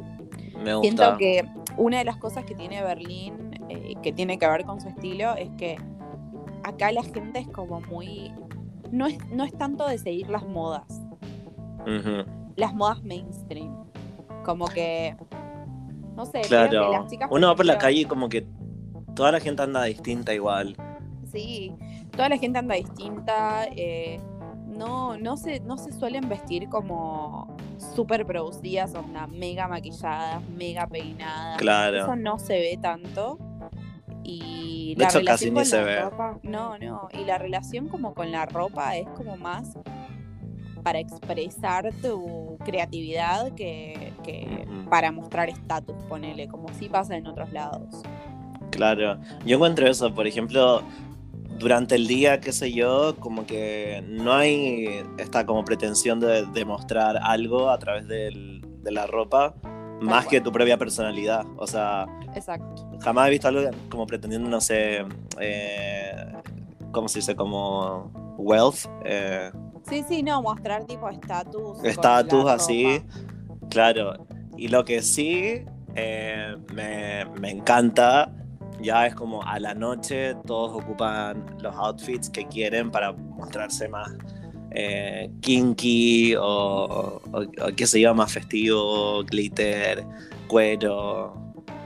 [0.64, 0.82] Me gusta.
[0.82, 1.46] Siento que
[1.78, 5.36] una de las cosas que tiene Berlín, eh, que tiene que ver con su estilo,
[5.36, 5.78] es que
[6.64, 8.34] acá la gente es como muy.
[8.92, 11.02] No es, no es tanto de seguir las modas.
[12.56, 13.76] Las modas mainstream.
[14.46, 15.16] Como que.
[16.16, 16.92] No sé, creo que Claro.
[16.92, 17.28] las chicas.
[17.32, 18.46] Uno va por la calle y como que
[19.16, 20.76] toda la gente anda distinta igual.
[21.32, 21.74] Sí,
[22.12, 23.66] toda la gente anda distinta.
[23.76, 24.20] eh,
[24.68, 27.56] no, no, se, no se suelen vestir como
[27.96, 31.58] súper producidas, onda mega maquilladas, mega peinadas.
[31.60, 31.98] Claro.
[31.98, 33.38] Eso no se ve tanto.
[34.24, 36.02] Y De la hecho, casi ni se ve.
[36.02, 37.10] ropa, no, no.
[37.14, 39.78] Y la relación como con la ropa es como más
[40.84, 44.12] para expresar tu creatividad que,
[44.90, 48.02] para mostrar estatus, ponele, como sí pasa en otros lados.
[48.72, 50.82] Claro, yo encuentro eso, por ejemplo,
[51.60, 57.18] durante el día, qué sé yo, como que no hay esta como pretensión de demostrar
[57.22, 59.54] algo a través del- de la ropa,
[60.02, 60.28] más cual.
[60.32, 61.46] que tu propia personalidad.
[61.58, 62.90] O sea, Exacto.
[63.02, 65.06] jamás he visto algo como pretendiendo, no sé,
[65.40, 66.34] eh,
[66.92, 67.36] ¿cómo se dice?
[67.36, 69.52] Como wealth, eh,
[69.90, 71.84] Sí, sí, no, mostrar tipo estatus.
[71.84, 73.00] estatus así.
[73.00, 73.68] ropa.
[73.70, 74.14] Claro.
[74.58, 75.66] Y lo que sí
[75.96, 78.32] eh, me, me encanta,
[78.82, 84.10] ya es como a la noche todos ocupan los outfits que quieren para mostrarse más
[84.74, 86.42] eh, kinky o,
[87.32, 90.04] o- o qué sé yo, más festivo, glitter,
[90.48, 91.40] cuero.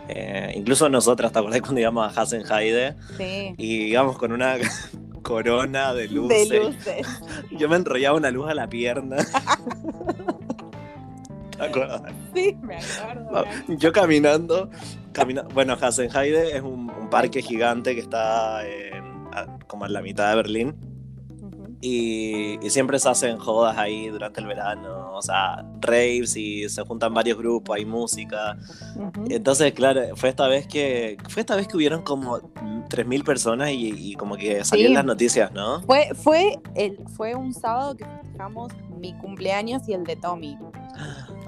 [0.09, 2.95] Eh, incluso nosotras, ¿te acordás cuando íbamos a Hasenheide?
[3.17, 3.53] Sí.
[3.57, 4.55] Y íbamos con una
[5.21, 6.49] corona de luces.
[6.49, 7.07] De luces.
[7.51, 9.17] Yo me enrollaba una luz a la pierna.
[11.57, 12.01] ¿Te acuerdas?
[12.35, 13.43] Sí, me acuerdo.
[13.79, 14.69] Yo caminando,
[15.11, 18.61] camina- bueno, Hasenheide es un, un parque gigante que está
[19.67, 20.75] como en la mitad de Berlín.
[21.81, 26.81] Y, y siempre se hacen jodas ahí durante el verano, o sea, raves y se
[26.83, 28.57] juntan varios grupos, hay música.
[29.29, 33.89] Entonces, claro, fue esta vez que fue esta vez que hubieron como 3.000 personas y,
[34.11, 34.93] y como que salían Sí.
[34.95, 35.81] las noticias, ¿no?
[35.83, 40.57] Fue, fue, el, fue un sábado que festejamos mi cumpleaños y el de Tommy.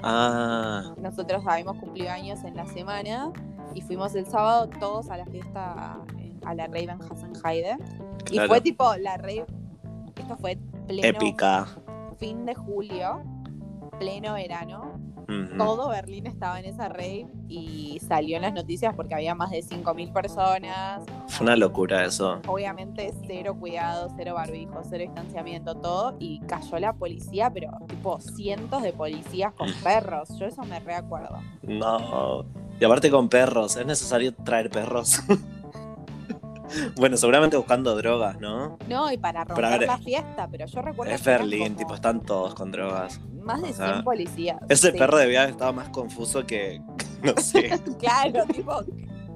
[0.02, 3.32] Ah, Nosotros habíamos cumplido años en la semana
[3.74, 7.76] y fuimos el sábado todos a la fiesta, eh, a la rave en Hasenheide.
[8.30, 8.48] Y Claro.
[8.48, 9.44] fue tipo la rave,
[10.20, 11.66] esto fue pleno épica.
[12.18, 13.22] fin de julio,
[13.98, 14.98] pleno verano.
[15.56, 19.62] Todo Berlín estaba en esa rave y salió en las noticias porque había más de
[19.62, 21.02] 5.000 personas.
[21.28, 22.40] Fue una locura eso.
[22.48, 26.16] Obviamente cero cuidado, cero barbijo, cero distanciamiento, todo.
[26.18, 30.36] Y cayó la policía, pero tipo cientos de policías con perros.
[30.36, 31.38] Yo eso me reacuerdo.
[31.62, 32.44] No.
[32.80, 35.20] Y aparte con perros, ¿es necesario traer perros?
[36.96, 38.78] bueno, seguramente buscando drogas, ¿no?
[38.88, 41.76] No, y para romper Pero a ver, la fiesta, pero yo recuerdo Es Berlín, como
[41.76, 43.20] tipo, están todos con drogas.
[43.42, 44.58] más de o 100 sea, policías.
[44.68, 46.80] Ese Sí, perro debía haber estado más confuso que,
[47.22, 48.80] no sé, Claro, tipo.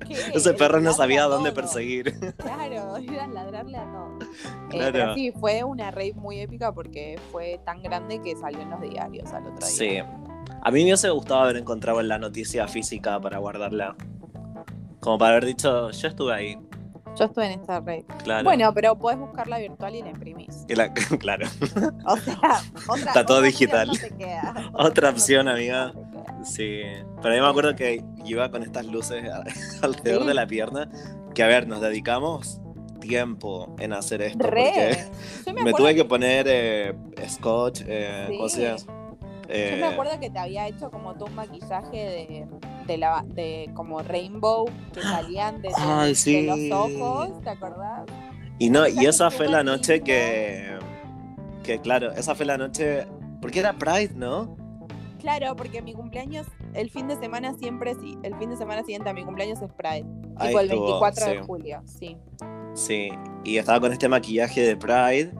[0.06, 0.14] ¿qué?
[0.34, 2.14] ese perro no sabía a dónde perseguir.
[2.36, 4.18] Claro, era ladrarle a todo.
[4.20, 4.26] Eh,
[4.70, 4.92] Claro.
[4.92, 8.80] pero sí, fue una rave muy épica porque fue tan grande que salió en los
[8.80, 9.66] diarios al otro día.
[9.66, 9.98] Sí.
[10.62, 13.96] A mí me hubiese gustado haber encontrado la noticia física para guardarla.
[15.00, 16.58] Como para haber dicho, yo estuve ahí,
[17.16, 18.04] Yo estuve en esta rave.
[18.24, 18.44] claro.
[18.44, 20.64] Bueno, pero podés buscarla virtual y la imprimís.
[20.68, 21.46] Y la- claro.
[22.06, 22.38] O sea,
[22.88, 23.88] otra, Está todo digital.
[23.90, 24.70] opción no te queda.
[24.74, 25.92] Otra opción, amiga.
[26.42, 26.82] Sí,
[27.22, 29.24] pero yo me acuerdo que iba con estas luces
[29.82, 30.28] alrededor Sí.
[30.28, 30.90] de la pierna,
[31.34, 32.60] que a ver, nos dedicamos
[33.00, 35.06] tiempo en hacer esto, Re.
[35.44, 36.94] porque me, tuve que poner eh,
[37.28, 38.38] scotch, eh, Sí.
[38.38, 38.86] cosas.
[38.86, 38.92] Yo
[39.48, 42.46] eh, me acuerdo que te había hecho como todo un maquillaje de,
[42.86, 46.46] de, la, de como rainbow que salían de, de- Ay, de sí.
[46.46, 48.02] los ojos, ¿te acordás?
[48.58, 50.78] y no, y esa fue la noche que,
[51.64, 53.06] que, claro, esa fue la noche,
[53.40, 54.56] porque era Pride, ¿no?
[55.20, 59.08] Claro, porque mi cumpleaños, el fin de semana siempre, sí, el fin de semana siguiente
[59.08, 60.04] a mi cumpleaños es Pride.
[60.36, 62.16] Ahí tipo el estuvo, 24 de julio, sí.
[62.74, 63.08] Sí,
[63.42, 65.32] y estaba con este maquillaje de Pride.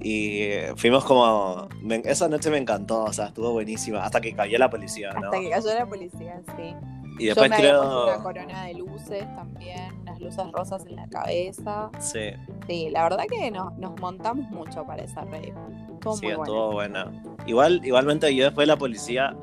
[0.00, 1.68] Y fuimos como.
[1.82, 4.04] me- esa noche me encantó, o sea, estuvo buenísima.
[4.04, 5.26] Hasta que cayó la policía, ¿no?
[5.26, 6.74] Hasta que cayó la policía, sí.
[7.18, 8.04] Y Yo después me había puesto creo.
[8.14, 11.90] una corona de luces también, unas luces rosas en la cabeza.
[11.98, 12.30] Sí,
[12.68, 15.52] Sí, la verdad que nos, nos montamos mucho para esa rave.
[15.94, 16.42] Estuvo sí, muy bueno.
[16.44, 17.22] estuvo buena.
[17.46, 19.34] Igual, igualmente yo después de la policía.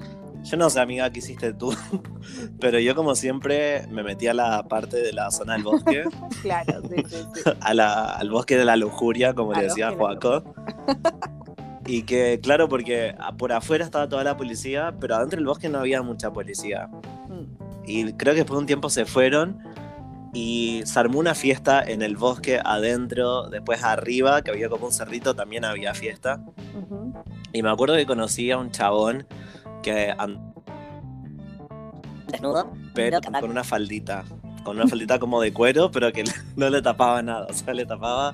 [0.46, 1.74] Yo no sé, amiga, qué hiciste tú.
[2.60, 6.04] Pero yo, como siempre, me metí a la parte de la zona del bosque.
[6.42, 7.42] Claro, sí, sí, sí.
[7.60, 10.44] a la- al bosque de la lujuria, como le Al decía Joaco.
[11.88, 15.80] Y que, claro, porque por afuera estaba toda la policía, pero adentro del bosque no
[15.80, 16.88] había mucha policía.
[16.88, 17.46] Mm.
[17.88, 19.60] Y creo que después de un tiempo se fueron
[20.34, 24.92] y se armó una fiesta en el bosque adentro, después arriba, que había como un
[24.94, 26.44] cerrito, también había fiesta.
[26.76, 27.14] Ujú.
[27.54, 29.26] Y me acuerdo que conocí a un chabón
[29.86, 30.16] que
[32.32, 34.26] desnudo, pero con una faldita,
[34.64, 36.24] con una faldita como de cuero, pero que
[36.56, 38.34] no le tapaba nada, o sea, le tapaba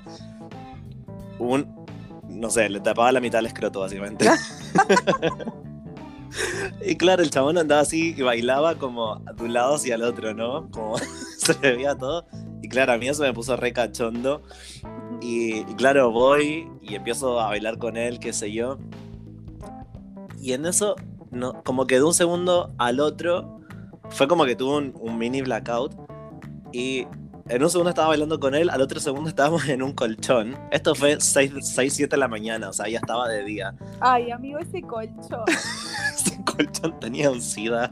[1.40, 1.68] un,
[2.30, 4.26] no sé, le tapaba la mitad del escroto básicamente.
[6.86, 10.34] y claro, el chabón andaba así y bailaba como de un lado hacia el otro,
[10.34, 10.72] ¿no?
[10.72, 10.98] Como
[11.38, 12.26] se le veía todo.
[12.62, 14.42] Y claro, a mí eso me puso re cachondo.
[15.20, 18.78] Y, y claro, voy y empiezo a bailar con él, qué sé yo.
[20.40, 20.96] Y en eso,
[21.32, 23.60] no, como que de un segundo al otro,
[24.10, 25.96] fue como que tuvo un, un mini blackout.
[26.74, 27.08] Y
[27.50, 30.58] en un segundo estaba bailando con él, al otro segundo estábamos en un colchón.
[30.72, 33.74] Esto fue 6, 6 7 de la mañana, o sea, ya estaba de día.
[34.00, 35.44] Ay, amigo, ese colchón.
[36.16, 37.92] Ese colchón tenía un SIDA.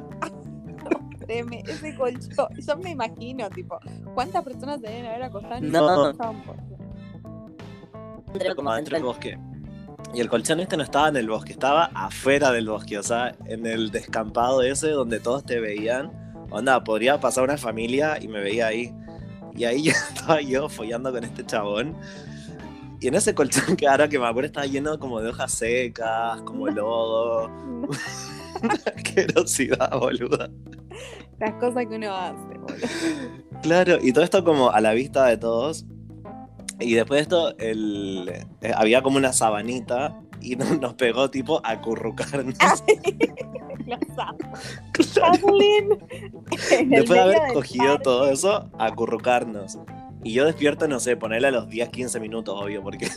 [1.26, 2.48] Créeme, ese colchón.
[2.58, 3.80] Yo me imagino, tipo,
[4.14, 5.86] ¿cuántas personas se deben haber acostado en No.
[5.96, 6.44] colchón?
[8.28, 9.40] Porque como adentro del bosque.
[10.14, 13.36] Y el colchón este no estaba en el bosque, estaba afuera del bosque, o sea,
[13.46, 16.12] en el descampado ese donde todos te veían.
[16.50, 18.94] Onda, podría pasar una familia y me veía ahí.
[19.56, 21.96] Y ahí ya estaba yo follando con este chabón.
[23.00, 26.42] Y en ese colchón que ahora que me acuerdo estaba lleno como de hojas secas,
[26.42, 27.46] como lodo.
[27.46, 30.50] Una asquerosidad, boluda.
[31.40, 32.88] Las cosas que uno hace, boludo.
[33.62, 35.86] Claro, y todo esto como a la vista de todos.
[36.80, 38.30] Y después de esto, el,
[38.62, 42.56] eh, había como una sabanita y no- nos pegó tipo a acurrucarnos.
[46.86, 49.78] Después de haber cogido todo eso, a acurrucarnos.
[50.24, 53.08] Y yo despierto, no sé, ponerle a los 10, 15 minutos, obvio, porque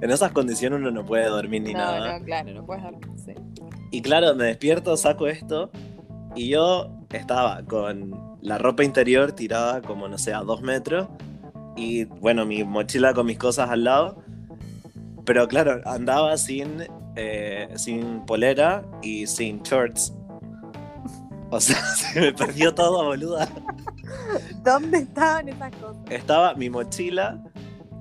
[0.00, 2.18] en esas condiciones uno no puede dormir ni No, nada.
[2.18, 3.08] no, claro, no puedes dormir.
[3.24, 3.32] sí.
[3.90, 5.70] Y claro, me despierto, saco esto
[6.34, 11.08] y yo estaba con la ropa interior tirada como, no sé, a dos metros
[11.76, 14.22] y bueno, mi mochila con mis cosas al lado.
[15.24, 16.84] Pero claro, andaba sin,
[17.16, 20.12] eh, sin polera y sin shorts.
[21.50, 23.48] O sea, se me perdió todo, boluda.
[24.64, 26.02] ¿Dónde estaban esas cosas?
[26.10, 27.42] Estaba mi mochila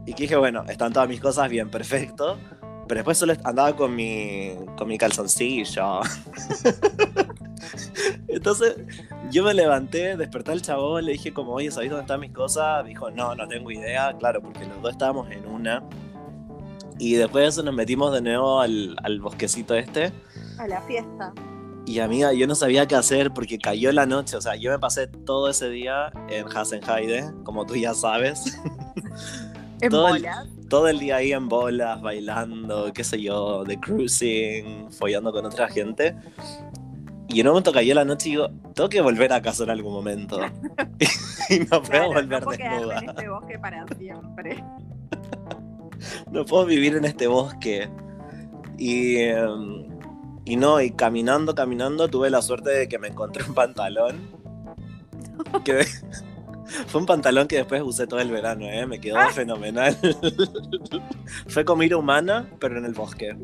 [0.06, 2.38] y que dije, bueno, están todas mis cosas bien, perfecto.
[2.88, 6.02] Pero después solo andaba con mi, con mi calzoncillo.
[8.28, 8.76] Entonces
[9.32, 12.86] yo me levanté, desperté al chabón, le dije como, oye, ¿sabéis dónde están mis cosas?
[12.86, 15.84] Dijo, no, no tengo idea, claro, porque los dos estábamos en una.
[17.00, 20.12] Y después de eso nos metimos de nuevo al, al bosquecito este.
[20.60, 21.34] A la fiesta.
[21.88, 24.38] Y amiga, yo no sabía qué hacer porque cayó la noche.
[24.38, 28.58] O sea, yo me pasé todo ese día en Hasenheide, como tú ya sabes.
[29.84, 30.48] En Todo el- bolas.
[30.70, 35.68] todo el día ahí en bolas, bailando, qué sé yo, de cruising, follando con otra
[35.70, 36.16] gente.
[37.34, 39.70] Y en un momento cayó la noche y digo, tengo que volver a casa en
[39.70, 40.40] algún momento.
[41.50, 43.00] y no puedo Claro, volver no puedo desnuda.
[43.00, 44.64] en este bosque para siempre.
[46.32, 47.88] No puedo vivir en este bosque.
[48.80, 49.86] Y, em,
[50.46, 54.32] y no, y caminando, caminando, tuve la suerte de que me encontré un pantalón.
[55.64, 55.86] Que
[56.88, 58.88] fue un pantalón que después usé todo el verano, ¿eh?
[58.88, 59.96] me quedó fenomenal.
[61.48, 63.38] fue comida humana, pero en el bosque.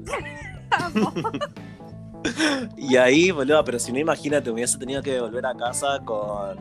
[2.78, 6.58] Y ahí, boludo, pero si no, imagínate, hubiese tenido que volver a casa con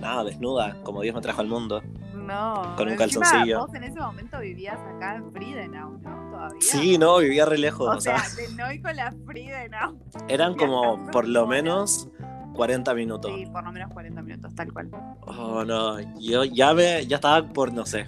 [0.00, 1.82] nada, desnuda, como Dios me trajo al mundo.
[2.14, 2.74] No.
[2.76, 3.60] Con un calzoncillo.
[3.60, 6.30] Vos en ese momento vivías acá en Friedenau, ¿no?
[6.30, 6.58] Todavía.
[6.60, 7.88] Sí, no, vivía re lejos.
[7.88, 9.96] O o sea, de Noy con la Friedenau.
[10.28, 12.08] eran como por lo menos
[12.54, 13.32] 40 minutos.
[13.32, 14.90] Sí, por lo menos 40 minutos, tal cual.
[15.22, 18.06] Oh, no, yo ya me, ya estaba por, no sé,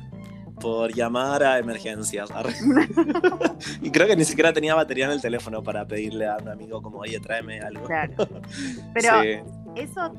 [0.59, 2.29] por llamar a emergencias.
[3.83, 6.81] y creo que ni siquiera tenía batería en el teléfono para pedirle a un amigo
[6.83, 7.85] como, oye, tráeme algo.
[7.87, 8.15] Claro.
[8.95, 9.29] Pero Sí,
[9.77, 10.13] eso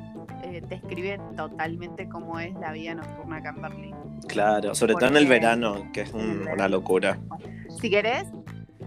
[0.43, 3.95] eh, describe totalmente cómo es la vida nocturna acá en Berlín.
[4.27, 7.19] claro, sobre todo en el verano, que es un- una locura.
[7.81, 8.25] Si querés,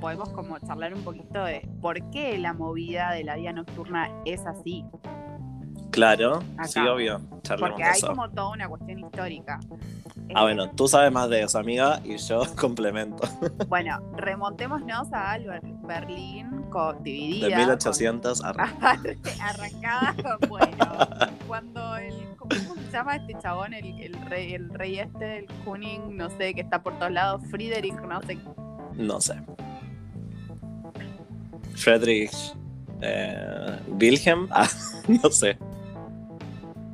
[0.00, 4.44] podemos como charlar un poquito de por qué la movida de la vida nocturna es
[4.46, 4.84] así.
[5.93, 6.68] Claro, Acá.
[6.68, 8.09] sí, obvio, charlemos Porque hay eso.
[8.09, 9.61] como toda una cuestión histórica.
[10.34, 13.28] Ah, bueno, tú sabes más de eso, amiga, y yo complemento.
[13.68, 17.49] Bueno, remontémonos a Ber- Berlín co- dividida.
[17.49, 18.53] De 1800 a...
[18.55, 18.61] con-
[19.40, 20.97] arrancada con, bueno,
[21.47, 22.14] cuando el.
[22.38, 22.51] ¿Cómo
[22.86, 23.74] se llama este chabón?
[23.74, 27.43] El, el rey, el rey este, el Kuning, no sé, que está por todos lados,
[27.51, 28.38] Friedrich, no sé.
[28.95, 29.34] No sé.
[31.74, 32.32] Friedrich
[33.01, 34.68] eh, Wilhelm, ah,
[35.22, 35.59] no sé.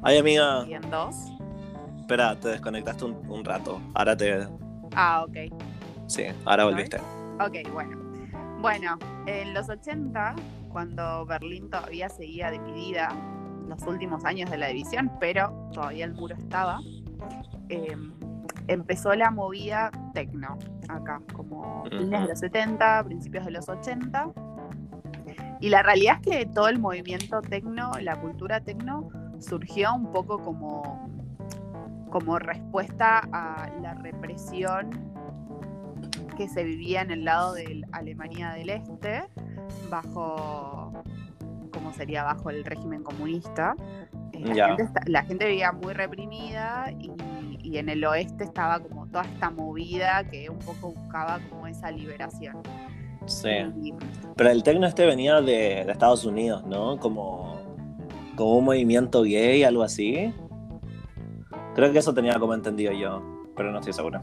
[0.09, 1.15] Ay, amiga, Y en dos.
[2.01, 3.79] espera, te desconectaste un, un rato.
[3.93, 4.49] Ahora te.
[4.97, 5.53] Ah, ok.
[6.07, 6.97] Sí, ahora volviste.
[7.39, 7.99] Ok, bueno.
[8.63, 10.35] Bueno, en los 80,
[10.73, 13.11] cuando Berlín todavía seguía dividida,
[13.69, 16.81] los últimos años de la división, pero todavía el muro estaba,
[17.69, 17.95] eh,
[18.67, 20.57] empezó la movida tecno
[20.89, 24.31] acá, como fines de los 70, principios de los 80.
[25.61, 29.11] Y la realidad es que todo el movimiento tecno, la cultura tecno,
[29.41, 31.09] surgió un poco como,
[32.11, 34.91] como respuesta a la represión
[36.37, 39.25] que se vivía en el lado de Alemania del Este,
[39.91, 40.93] bajo,
[41.73, 42.23] ¿cómo sería?
[42.25, 43.75] Bajo el régimen comunista.
[44.33, 47.11] Eh, La, gente, esta- la gente vivía muy reprimida y,
[47.61, 51.91] y en el oeste estaba como toda esta movida que un poco buscaba como esa
[51.91, 52.59] liberación.
[53.27, 53.49] Sí.
[53.83, 53.93] Y-
[54.37, 56.99] Pero el tecno este venía de, de Estados Unidos, ¿no?
[56.99, 57.58] Como,
[58.39, 60.33] como un movimiento gay, algo así.
[61.75, 63.21] Creo que eso tenía como entendido yo,
[63.57, 64.23] pero no estoy seguro.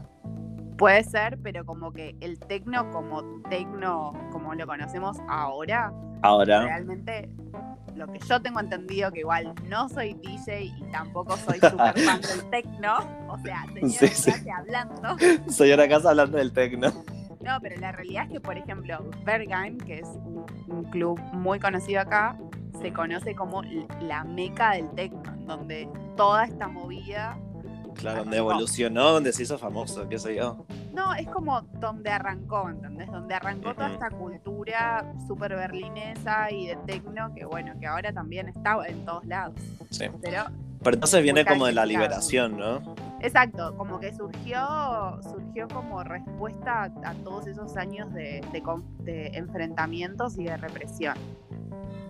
[0.78, 5.92] Puede ser, pero como que el tecno como tecno, como lo conocemos ahora,
[6.22, 7.28] Ahora, realmente
[7.94, 12.20] lo que yo tengo entendido, que igual no soy DJ y tampoco soy super fan
[12.22, 12.96] del tecno,
[13.28, 14.32] o sea, tenía Sí, sí.
[14.32, 15.16] clase hablando,
[15.50, 16.88] soy ahora casa hablando del tecno.
[17.40, 21.60] No, pero la realidad es que, por ejemplo, Bergheim, que es un, un club muy
[21.60, 22.36] conocido acá,
[22.80, 23.62] se conoce como
[24.00, 27.38] la meca del techno, donde toda esta movida.
[27.94, 28.50] Claro, donde Arrancó.
[28.52, 30.66] evolucionó, donde se hizo famoso, qué sé yo.
[30.92, 33.10] No, es como donde arrancó, ¿entendés?
[33.10, 33.94] Donde arrancó toda Ujú.
[33.94, 39.24] esta cultura súper berlinesa y de techno, que bueno, que ahora también está en todos
[39.24, 39.54] lados.
[39.90, 40.04] Sí.
[40.20, 40.44] Pero
[40.82, 42.82] Pero entonces viene como de la liberación, ¿no?
[43.20, 48.62] Exacto, como que surgió, surgió como respuesta a, a todos esos años de, de
[49.04, 51.14] de enfrentamientos y de represión.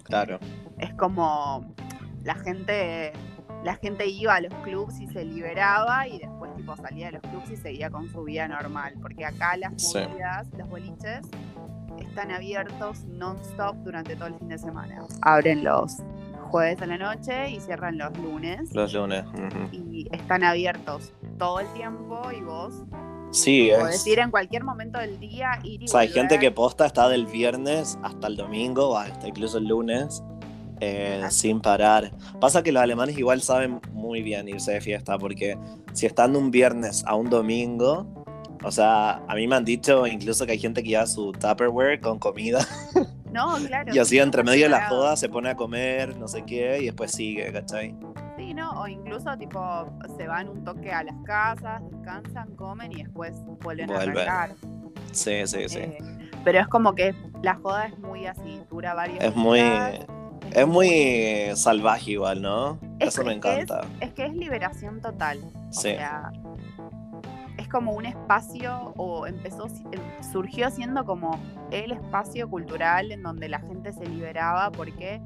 [0.07, 0.39] Claro.
[0.79, 1.75] Es como
[2.23, 3.13] la gente,
[3.65, 7.23] la gente iba a los clubs y se liberaba y después tipo salía de los
[7.23, 8.95] clubs y seguía con su vida normal.
[9.01, 9.99] Porque acá las Sí.
[9.99, 11.21] movidas, los boliches,
[11.99, 14.99] están abiertos non-stop durante todo el fin de semana.
[15.23, 15.97] Abren los
[16.51, 18.73] jueves a la noche y cierran los lunes.
[18.75, 19.25] Los lunes.
[19.73, 22.85] y están abiertos todo el tiempo y vos
[23.31, 24.07] Sí, es.
[24.07, 27.09] ir en cualquier momento del día, ir y O sea, hay gente que posta está
[27.09, 30.23] del viernes hasta el domingo, o hasta incluso el lunes,
[30.81, 32.13] eh, sin parar.
[32.41, 35.59] Pasa que los alemanes igual saben muy bien irse de fiesta, porque
[35.93, 38.07] si están de un viernes a un domingo,
[38.63, 42.01] o sea, a mí me han dicho incluso que hay gente que lleva su Tupperware
[42.01, 42.67] con comida
[43.33, 43.93] No, claro.
[43.95, 46.79] y así sí, entre medio de la joda se pone a comer, no sé qué,
[46.81, 47.95] y después sigue, ¿cachai?
[48.87, 49.61] O incluso tipo
[50.17, 54.51] se van un toque a las casas, descansan, comen y después vuelven a arrancar.
[55.11, 55.79] Sí, sí, sí.
[55.81, 55.99] Eh,
[56.45, 57.13] pero es como que
[57.43, 59.59] la joda es muy así, dura varios es muy.
[59.59, 60.07] días,
[60.53, 62.79] Es muy salvaje igual, ¿no?
[63.01, 63.81] Es- Eso me es- encanta.
[64.01, 65.39] Es que es liberación total.
[65.69, 65.97] O Sí.
[65.97, 66.31] sea,
[67.59, 70.01] es como un espacio, o empezó, em,
[70.33, 71.41] surgió siendo como
[71.73, 75.21] el espacio cultural en donde la gente se liberaba porque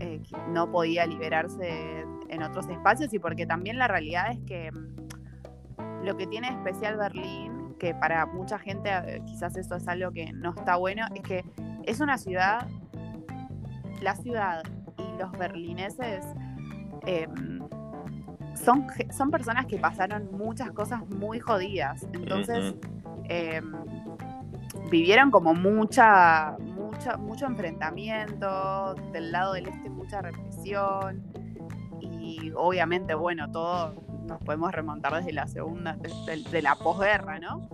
[0.00, 6.04] eh, no podía liberarse en otros espacios y porque también la realidad es que mm,
[6.04, 10.32] lo que tiene especial Berlín, que para mucha gente eh, quizás eso es algo que
[10.32, 11.44] no está bueno, es que
[11.84, 12.66] es una ciudad,
[14.02, 14.62] la ciudad
[14.98, 16.24] y los berlineses
[17.06, 17.60] em,
[18.54, 22.06] son, son personas que pasaron muchas cosas muy jodidas.
[22.12, 22.74] Entonces,
[23.24, 23.72] em,
[24.90, 31.22] vivieron como mucha, mucha, mucho enfrentamiento, del lado del este mucha represión.
[32.28, 33.94] Y obviamente, bueno, todo
[34.26, 37.68] nos podemos remontar desde la segunda, desde de la posguerra, ¿no?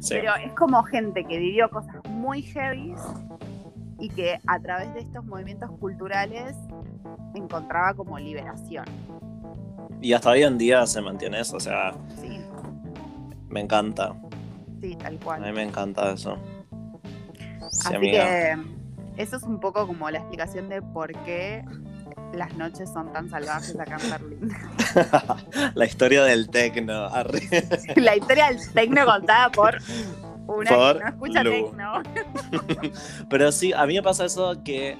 [0.00, 0.14] Sí.
[0.14, 2.94] Pero es como gente que vivió cosas muy heavy
[4.00, 6.56] y que a través de estos movimientos culturales
[7.34, 8.84] encontraba como liberación.
[10.00, 12.40] Y hasta hoy en día se mantiene eso, o sea, Sí,
[13.48, 14.14] me encanta.
[14.80, 15.52] sí, tal A mí cual.
[15.52, 16.36] me encanta eso.
[17.70, 18.24] Sí, Así amiga.
[18.24, 18.56] que
[19.22, 21.64] eso es un poco como la explicación de por qué
[22.32, 24.56] las noches son tan salvajes acá en Berlín.
[25.74, 27.08] La historia del tecno.
[27.96, 29.78] la historia del tecno contada por
[30.46, 32.02] una Por que no escucha tecno.
[33.30, 34.96] Pero sí, a mí me pasa eso que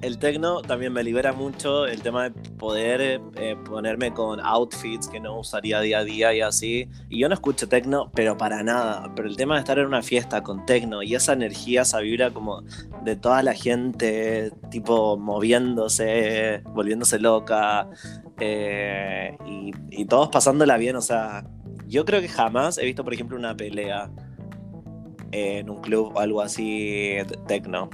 [0.00, 5.18] el tecno también me libera mucho el tema de poder eh, ponerme con outfits que
[5.18, 6.88] no usaría día a día y así.
[7.08, 9.12] Y yo no escucho tecno, pero para nada.
[9.16, 12.30] Pero el tema de estar en una fiesta con tecno y esa energía, esa vibra
[12.30, 12.62] como
[13.02, 17.88] de toda la gente, tipo moviéndose, volviéndose loca,
[18.40, 19.36] eh,
[19.90, 21.44] y, todos pasándola bien, o sea,
[21.86, 24.10] yo creo que jamás he visto, por ejemplo, una pelea
[25.32, 27.90] en un club o algo así tecno.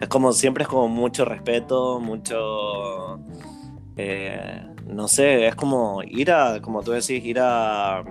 [0.00, 3.18] Es como siempre es como mucho respeto, mucho
[3.96, 8.04] eh, no sé, es como ir a, como tú decís, ir a,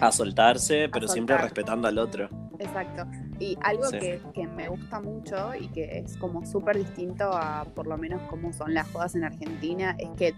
[0.00, 2.28] a soltarse, pero siempre respetando al otro.
[2.58, 3.04] Exacto.
[3.38, 3.98] Y algo Sí.
[3.98, 8.22] que, que me gusta mucho y que es como súper distinto a por lo menos
[8.30, 10.34] cómo son las jodas en Argentina es que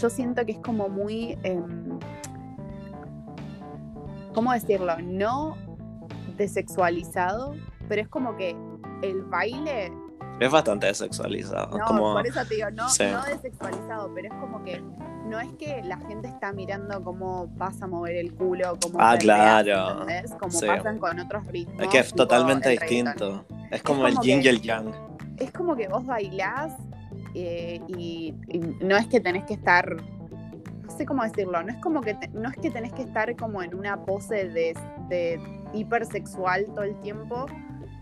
[0.00, 1.98] yo siento que es como muy, em,
[4.34, 4.96] ¿cómo decirlo?
[5.02, 5.56] No
[6.36, 7.54] desexualizado,
[7.88, 8.54] pero es como que
[9.02, 9.92] el baile,
[10.40, 11.76] Es bastante desexualizado.
[11.78, 13.04] no, como, por eso te digo, no, sí.
[13.10, 14.82] no desexualizado, pero es como que
[15.26, 19.16] no es que la gente está mirando cómo vas a mover el culo, cómo Ah,
[19.18, 20.00] claro.
[20.00, 20.32] ¿entendés?
[20.34, 20.66] Como Sí.
[20.66, 21.80] pasan con otros ritmos.
[21.82, 23.44] es que es totalmente distinto.
[23.70, 24.90] Es como, el yin y el yang.
[25.36, 26.72] Es como que vos bailás
[27.34, 29.94] eh, y, y no es que tenés que estar,
[30.82, 33.34] no sé cómo decirlo, no es como que te- no es que tenés que estar
[33.36, 34.76] como en una pose de,
[35.08, 35.40] de
[35.72, 37.46] hipersexual todo el tiempo,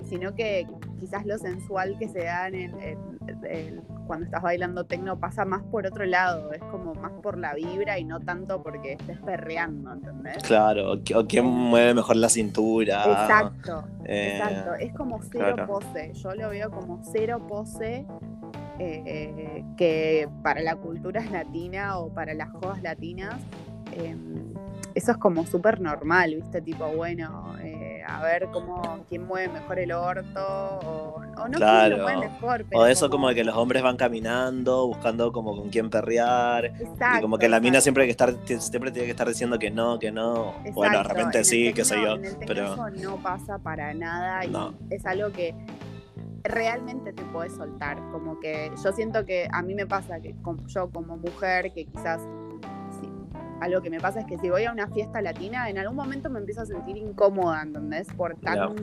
[0.09, 0.67] sino que
[1.01, 5.45] quizás lo sensual que se da en, el- en- en- cuando estás bailando tecno pasa
[5.45, 9.19] más por otro lado, es como más por la vibra y no tanto porque estés
[9.19, 10.43] perreando, ¿entendés?
[10.45, 13.05] Claro, o, qui- o quién mueve mejor la cintura.
[13.05, 13.85] Exacto.
[14.07, 15.67] Eh, Exacto, es como cero claro.
[15.67, 16.13] pose.
[16.15, 18.07] Yo lo veo como cero pose
[18.79, 23.35] eh, que para la cultura latina o para las jodas latinas
[23.93, 24.55] em,
[24.95, 26.61] eso es como súper normal, ¿viste?
[26.63, 30.41] Tipo, bueno, eh, a ver cómo, quién mueve mejor el orto,
[30.85, 31.97] o, o no Claro.
[31.97, 35.33] quién lo mueve mejor, pero O eso como de que los hombres van caminando, buscando
[35.33, 36.67] como con quién perrear.
[36.67, 37.83] Exacto, y como que la mina exacto.
[37.85, 40.55] siempre, que estar, siempre tiene que estar diciendo que no, que no.
[40.75, 42.15] bueno, de Exacto, repente en sí, qué sé yo.
[42.15, 44.75] en el Pero eso no pasa para nada y No.
[44.91, 45.55] es algo que
[46.45, 47.99] realmente te puedes soltar.
[48.11, 50.35] Como que yo siento que a mí me pasa que
[50.67, 52.21] yo como mujer, que quizás
[53.61, 56.31] algo que me pasa es que si voy a una fiesta latina, en algún momento
[56.31, 58.09] me empiezo a sentir incómoda, ¿entendés?
[58.17, 58.77] Por tan,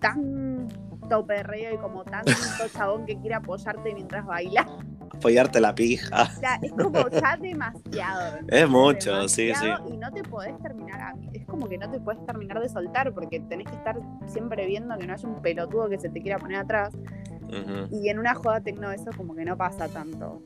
[0.00, 2.32] tanto perreo y como tanto
[2.72, 4.66] chabón que quiere apoyarte mientras bailas.
[5.10, 6.22] apoyarte la pija.
[6.22, 8.38] O sea, es como ya demasiado.
[8.48, 12.24] Es mucho, sí, demasiado, Y no te podés terminar, es como que no te podés
[12.26, 15.98] terminar de soltar porque tenés que estar siempre viendo que no haya un pelotudo que
[15.98, 16.94] se te quiera poner atrás.
[17.48, 17.88] Ujú.
[17.90, 20.42] Y en una joda tecno eso como que no pasa tanto.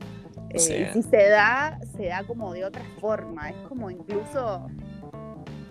[0.51, 0.73] Eh, Sí.
[0.73, 3.49] y si se da, se da como de otra forma.
[3.49, 4.67] Es como incluso,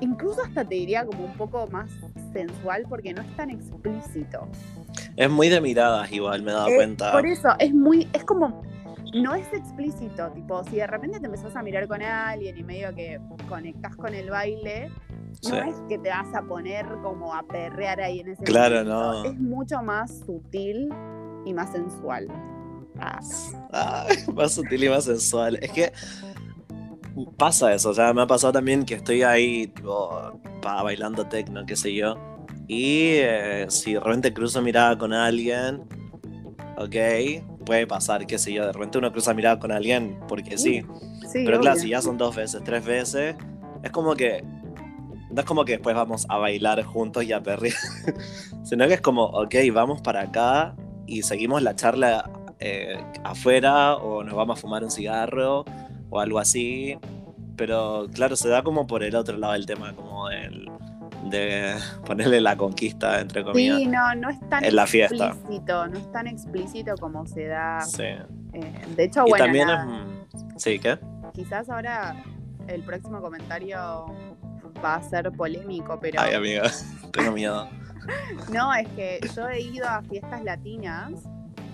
[0.01, 1.91] incluso hasta te diría como un poco más
[2.33, 4.49] sensual porque no es tan explícito.
[5.17, 7.13] Es muy de miradas igual, me he dado Eh, cuenta.
[7.13, 8.63] Por eso, es muy, es como,
[9.15, 12.95] no es explícito, tipo, si de repente te empezás a mirar con alguien y medio
[12.95, 13.19] que
[13.49, 14.91] conectás con el baile,
[15.45, 15.57] no Sí.
[15.69, 19.13] es que te vas a poner como a perrear ahí en ese Claro, momento.
[19.23, 19.25] no.
[19.25, 20.89] Es mucho más sutil
[21.45, 22.29] y más sensual.
[22.99, 23.21] Ah,
[24.09, 25.59] Ay, más sutil y más sensual.
[25.63, 25.93] Es que
[27.37, 31.65] pasa eso, o sea, me ha pasado también que estoy ahí, tipo, pa, bailando tecno,
[31.67, 32.17] qué sé yo.
[32.67, 35.83] Y eh, si de repente cruzo mirada con alguien,
[36.77, 40.83] ok, puede pasar, qué sé yo, de repente uno cruza mirada con alguien porque sí.
[41.33, 43.37] sí, Pero claro, si ya son dos veces, tres veces,
[43.83, 44.45] es como que.
[45.31, 47.77] No es como que después vamos a bailar juntos y a perrear,
[48.65, 50.75] sino que es como, ok, vamos para acá
[51.07, 52.31] y seguimos la charla
[52.61, 55.65] eh, afuera o nos vamos a fumar un cigarro
[56.11, 56.99] o algo así.
[57.57, 60.71] Pero claro, se da como por el otro lado del tema, como el,
[61.25, 63.79] de ponerle la conquista, entre comillas.
[63.79, 65.29] Sí, no, no es tan en la fiesta.
[65.29, 67.81] explícito, no es tan explícito como se da.
[67.81, 68.05] Sí.
[68.05, 68.21] eh,
[68.97, 70.07] de hecho, y bueno, también nada,
[70.57, 70.63] es.
[70.63, 70.99] Sí, ¿qué?
[71.35, 72.17] quizás ahora
[72.67, 74.07] el próximo comentario
[74.85, 76.71] va a ser polémico, pero Ay, amiga,
[77.13, 77.69] tengo miedo.
[78.53, 81.13] no, es que yo he ido a fiestas latinas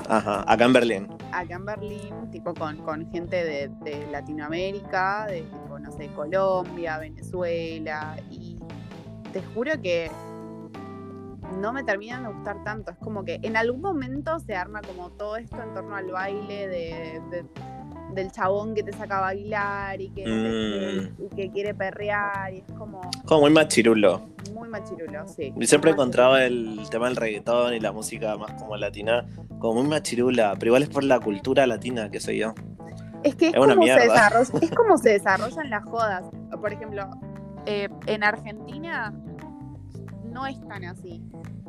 [0.09, 1.09] Ajá, acá en Berlín.
[1.33, 8.17] acá en Berlín, tipo con, con gente de, Latinoamérica, de tipo, no sé, Colombia, Venezuela,
[8.31, 8.59] y
[9.33, 10.11] te juro que
[11.61, 12.93] no me terminan de gustar tanto.
[12.93, 16.69] Es como que en algún momento se arma como todo esto en torno al baile
[16.69, 17.47] de-
[18.13, 21.23] del chabón que te saca a bailar y que, Mm.
[21.25, 24.23] y que quiere perrear, y es como Como muy machirulo.
[24.53, 25.53] muy machirulo, sí.
[25.59, 29.27] Y siempre encontrado el tema del reggaetón y la música más como latina,
[29.59, 32.55] como muy machirula, pero igual es por la cultura latina, qué sé yo.
[33.25, 36.25] Es que es, Es una como se desarrolla, es como se desarrollan las jodas.
[36.61, 37.09] Por ejemplo,
[37.67, 39.13] eh, en Argentina
[40.25, 41.23] no es tan así.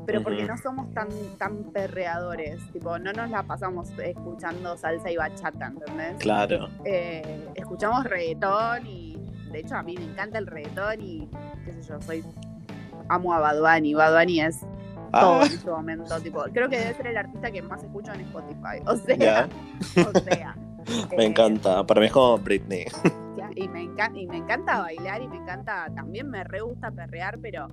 [0.06, 2.60] Pero porque no somos tan, tan perreadores.
[2.72, 6.18] Tipo, no nos la pasamos escuchando salsa y bachata, ¿entendés?
[6.20, 6.70] Claro.
[6.84, 9.18] Eh, escuchamos reggaetón y
[9.52, 11.30] de hecho a mí me encanta el reggaetón y
[11.66, 12.24] qué sé yo, soy
[13.10, 13.94] amo a Bad Bunny.
[13.94, 16.20] Bad Bunny es todo Ah, en este momento.
[16.22, 18.82] Tipo, creo que debe ser el artista que más escucho en Spotify.
[18.86, 19.48] O sea,
[20.14, 20.56] o sea.
[21.16, 21.86] me eh, encanta.
[21.86, 22.86] Para mí es como Britney.
[23.56, 27.40] Y me, encanta, y me encanta bailar y me encanta, también me re gusta perrear,
[27.42, 27.70] pero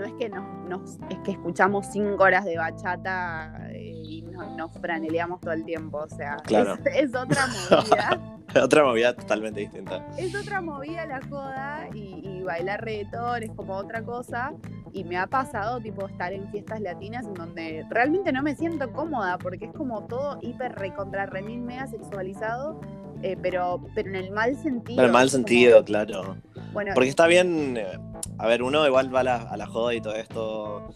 [0.00, 4.56] no es que nos, nos- es que escuchamos cinco horas de bachata eh, y no-
[4.56, 6.74] nos franeleamos todo el tiempo, o sea, Claro.
[6.84, 10.04] es, es otra movida, Otra movida totalmente distinta.
[10.18, 14.52] es otra movida la joda y, y bailar reggaetón es como otra cosa
[14.92, 18.92] y me ha pasado tipo estar en fiestas latinas en donde realmente no me siento
[18.92, 22.80] cómoda porque es como todo hiper recontra remil mega sexualizado
[23.22, 25.04] eh, pero, pero en el mal sentido.
[25.04, 26.36] En mal es como- sentido, claro.
[26.72, 27.98] Bueno, Porque está bien, eh,
[28.38, 30.88] a ver, uno igual va a la, a la joda y todo esto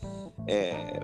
[0.46, 1.00] eh,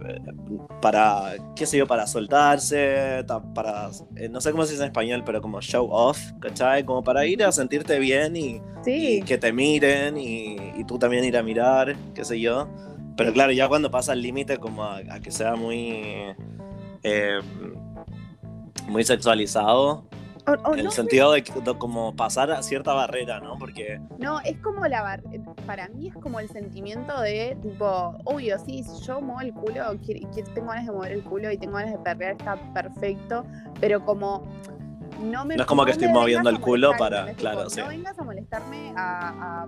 [0.82, 4.88] para, qué sé yo, para soltarse, ta- para, eh, no sé cómo se dice en
[4.88, 6.84] español, pero como show off, ¿cachai?
[6.84, 10.98] Como para ir a sentirte bien y, sí, y que te miren y, y tú
[10.98, 12.68] también ir a mirar, qué sé yo.
[13.16, 16.34] Pero claro, ya cuando pasa el límite como a, a que sea muy...
[18.88, 20.04] muy sexualizado,
[20.46, 21.42] o- o en no el sentido de,
[21.78, 23.58] como pasar a cierta barrera, ¿no?
[23.58, 25.22] Porque No, es como la bar-
[25.66, 29.82] para mí es como el sentimiento de tipo, obvio, sí, si yo muevo el culo,
[30.04, 33.44] quiero- tengo ganas de mover el culo y tengo ganas de perrear, está perfecto,
[33.80, 34.44] pero como
[35.22, 37.80] no me No es como que estoy moviendo el culo para- claro, Tipo, sí.
[37.80, 39.66] No vengas a molestarme a,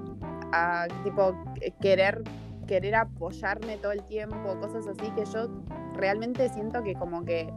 [0.53, 1.35] a- a, tipo
[1.81, 2.23] querer
[2.67, 5.49] querer apoyarme todo el tiempo, cosas así que yo
[5.95, 7.53] realmente siento que como que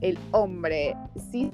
[0.00, 0.96] el hombre
[1.32, 1.50] sí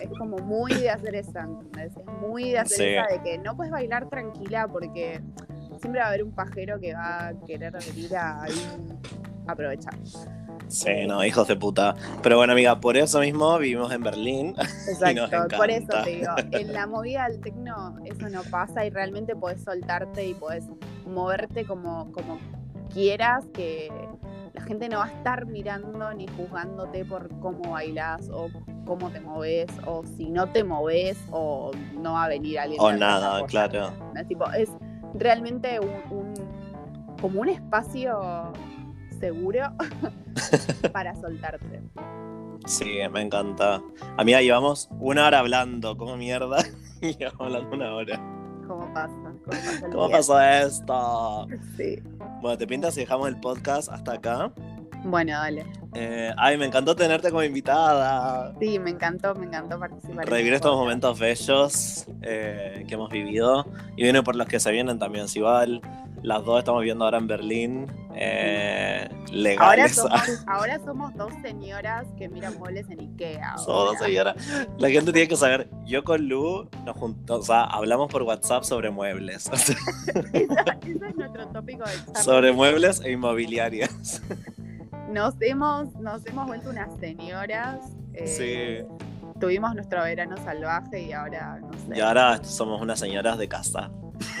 [0.00, 1.92] es como muy de hacer esa, ¿entendés?
[1.96, 2.84] Es muy de hacer Sí.
[2.84, 5.20] esa de que no puedes bailar tranquila porque
[5.80, 8.44] siempre va a haber un pajero que va a querer venir a
[9.46, 9.94] a aprovechar.
[10.68, 11.94] Sí, no, hijos de puta.
[12.22, 14.54] Pero bueno, amiga, por eso mismo vivimos en Berlín.
[14.88, 19.34] Exacto, por eso te digo, en la movida del tecno eso no pasa y realmente
[19.34, 20.64] podés soltarte y podés
[21.06, 22.38] moverte como, como
[22.92, 23.90] quieras, que
[24.68, 28.48] gente no va a estar mirando ni juzgándote por cómo bailas o
[28.84, 32.80] cómo te moves o si no te moves o no va a venir alguien.
[32.80, 33.90] O nada, claro.
[34.14, 34.70] Es, tipo, es
[35.14, 38.52] realmente un, un- como un espacio
[39.18, 39.60] seguro
[40.92, 41.82] para soltarte.
[42.66, 43.82] Sí, me encanta.
[44.18, 46.58] Amiga, llevamos una hora hablando, ¿cómo mierda?
[47.00, 48.20] Y llevamos hablando una hora.
[48.66, 49.32] ¿Cómo pasa?
[49.90, 51.46] ¿Cómo pasa esto?
[51.76, 52.02] Sí.
[52.40, 54.52] Bueno, ¿te pintas si dejamos el podcast hasta acá?
[55.04, 55.64] Bueno, dale.
[55.94, 58.54] Eh, ay, me encantó tenerte como invitada.
[58.60, 60.28] Sí, me encantó, me encantó participar.
[60.28, 60.80] Revivir el estos podcast.
[60.80, 63.66] momentos bellos eh, que hemos vivido
[63.96, 65.28] y viene por los que se vienen también.
[65.28, 65.80] Si igual,
[66.22, 69.94] las dos estamos viendo ahora en Berlín, eh, Ahora legales.
[69.94, 73.58] somos, ahora somos dos señoras que miran muebles en Ikea.
[73.58, 74.34] Somos sea, señora.
[74.78, 78.64] La gente tiene que saber, yo con Lu nos juntamos, o sea, hablamos por WhatsApp
[78.64, 79.48] sobre muebles.
[79.52, 79.76] ese
[80.32, 84.22] es nuestro tópico de sobre muebles e inmobiliarias.
[85.10, 87.80] Nos hemos, nos hemos vuelto unas señoras.
[88.12, 88.86] eh,
[89.40, 91.96] Tuvimos nuestro verano salvaje y ahora no sé.
[91.96, 93.88] Y ahora somos unas señoras de casa.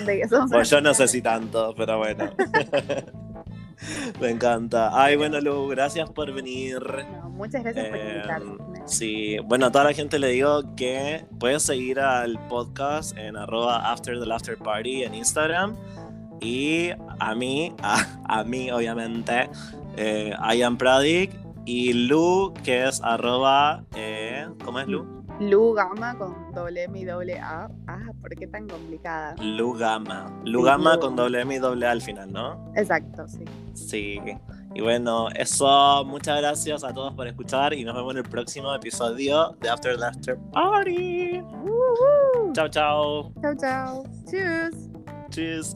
[0.06, 2.30] De que somos Pues yo no sé si tanto, pero bueno.
[4.20, 4.90] Me encanta.
[4.92, 6.80] Ay, bueno, Lu, gracias por venir.
[7.30, 8.56] Muchas gracias por Eh, invitarme.
[8.86, 13.92] Sí, bueno, a toda la gente le digo que puedes seguir al podcast en arroba
[13.92, 15.76] after the laughter party en Instagram.
[16.40, 19.48] Y a mí, a, a mí obviamente,
[19.96, 21.30] eh, I am Pradik.
[21.64, 25.17] Y Lu, que es arroba, eh, ¿cómo es Lu?
[25.40, 27.68] Lu Gama con doble M y doble A.
[27.86, 29.36] Ah, ¿por qué tan complicada?
[29.40, 30.32] Lu Gama.
[30.44, 30.64] Lu
[31.00, 32.72] con doble M y doble A al final, ¿no?
[32.74, 33.44] Exacto, sí.
[33.74, 34.20] Sí.
[34.74, 38.74] Y bueno, eso, muchas gracias a todos por escuchar y nos vemos en el próximo
[38.74, 41.42] episodio de After Laughter Party.
[42.52, 43.32] Chao, chao.
[43.40, 44.04] Chau, chau.
[44.26, 44.90] Tschüss.
[45.30, 45.74] Tschüss.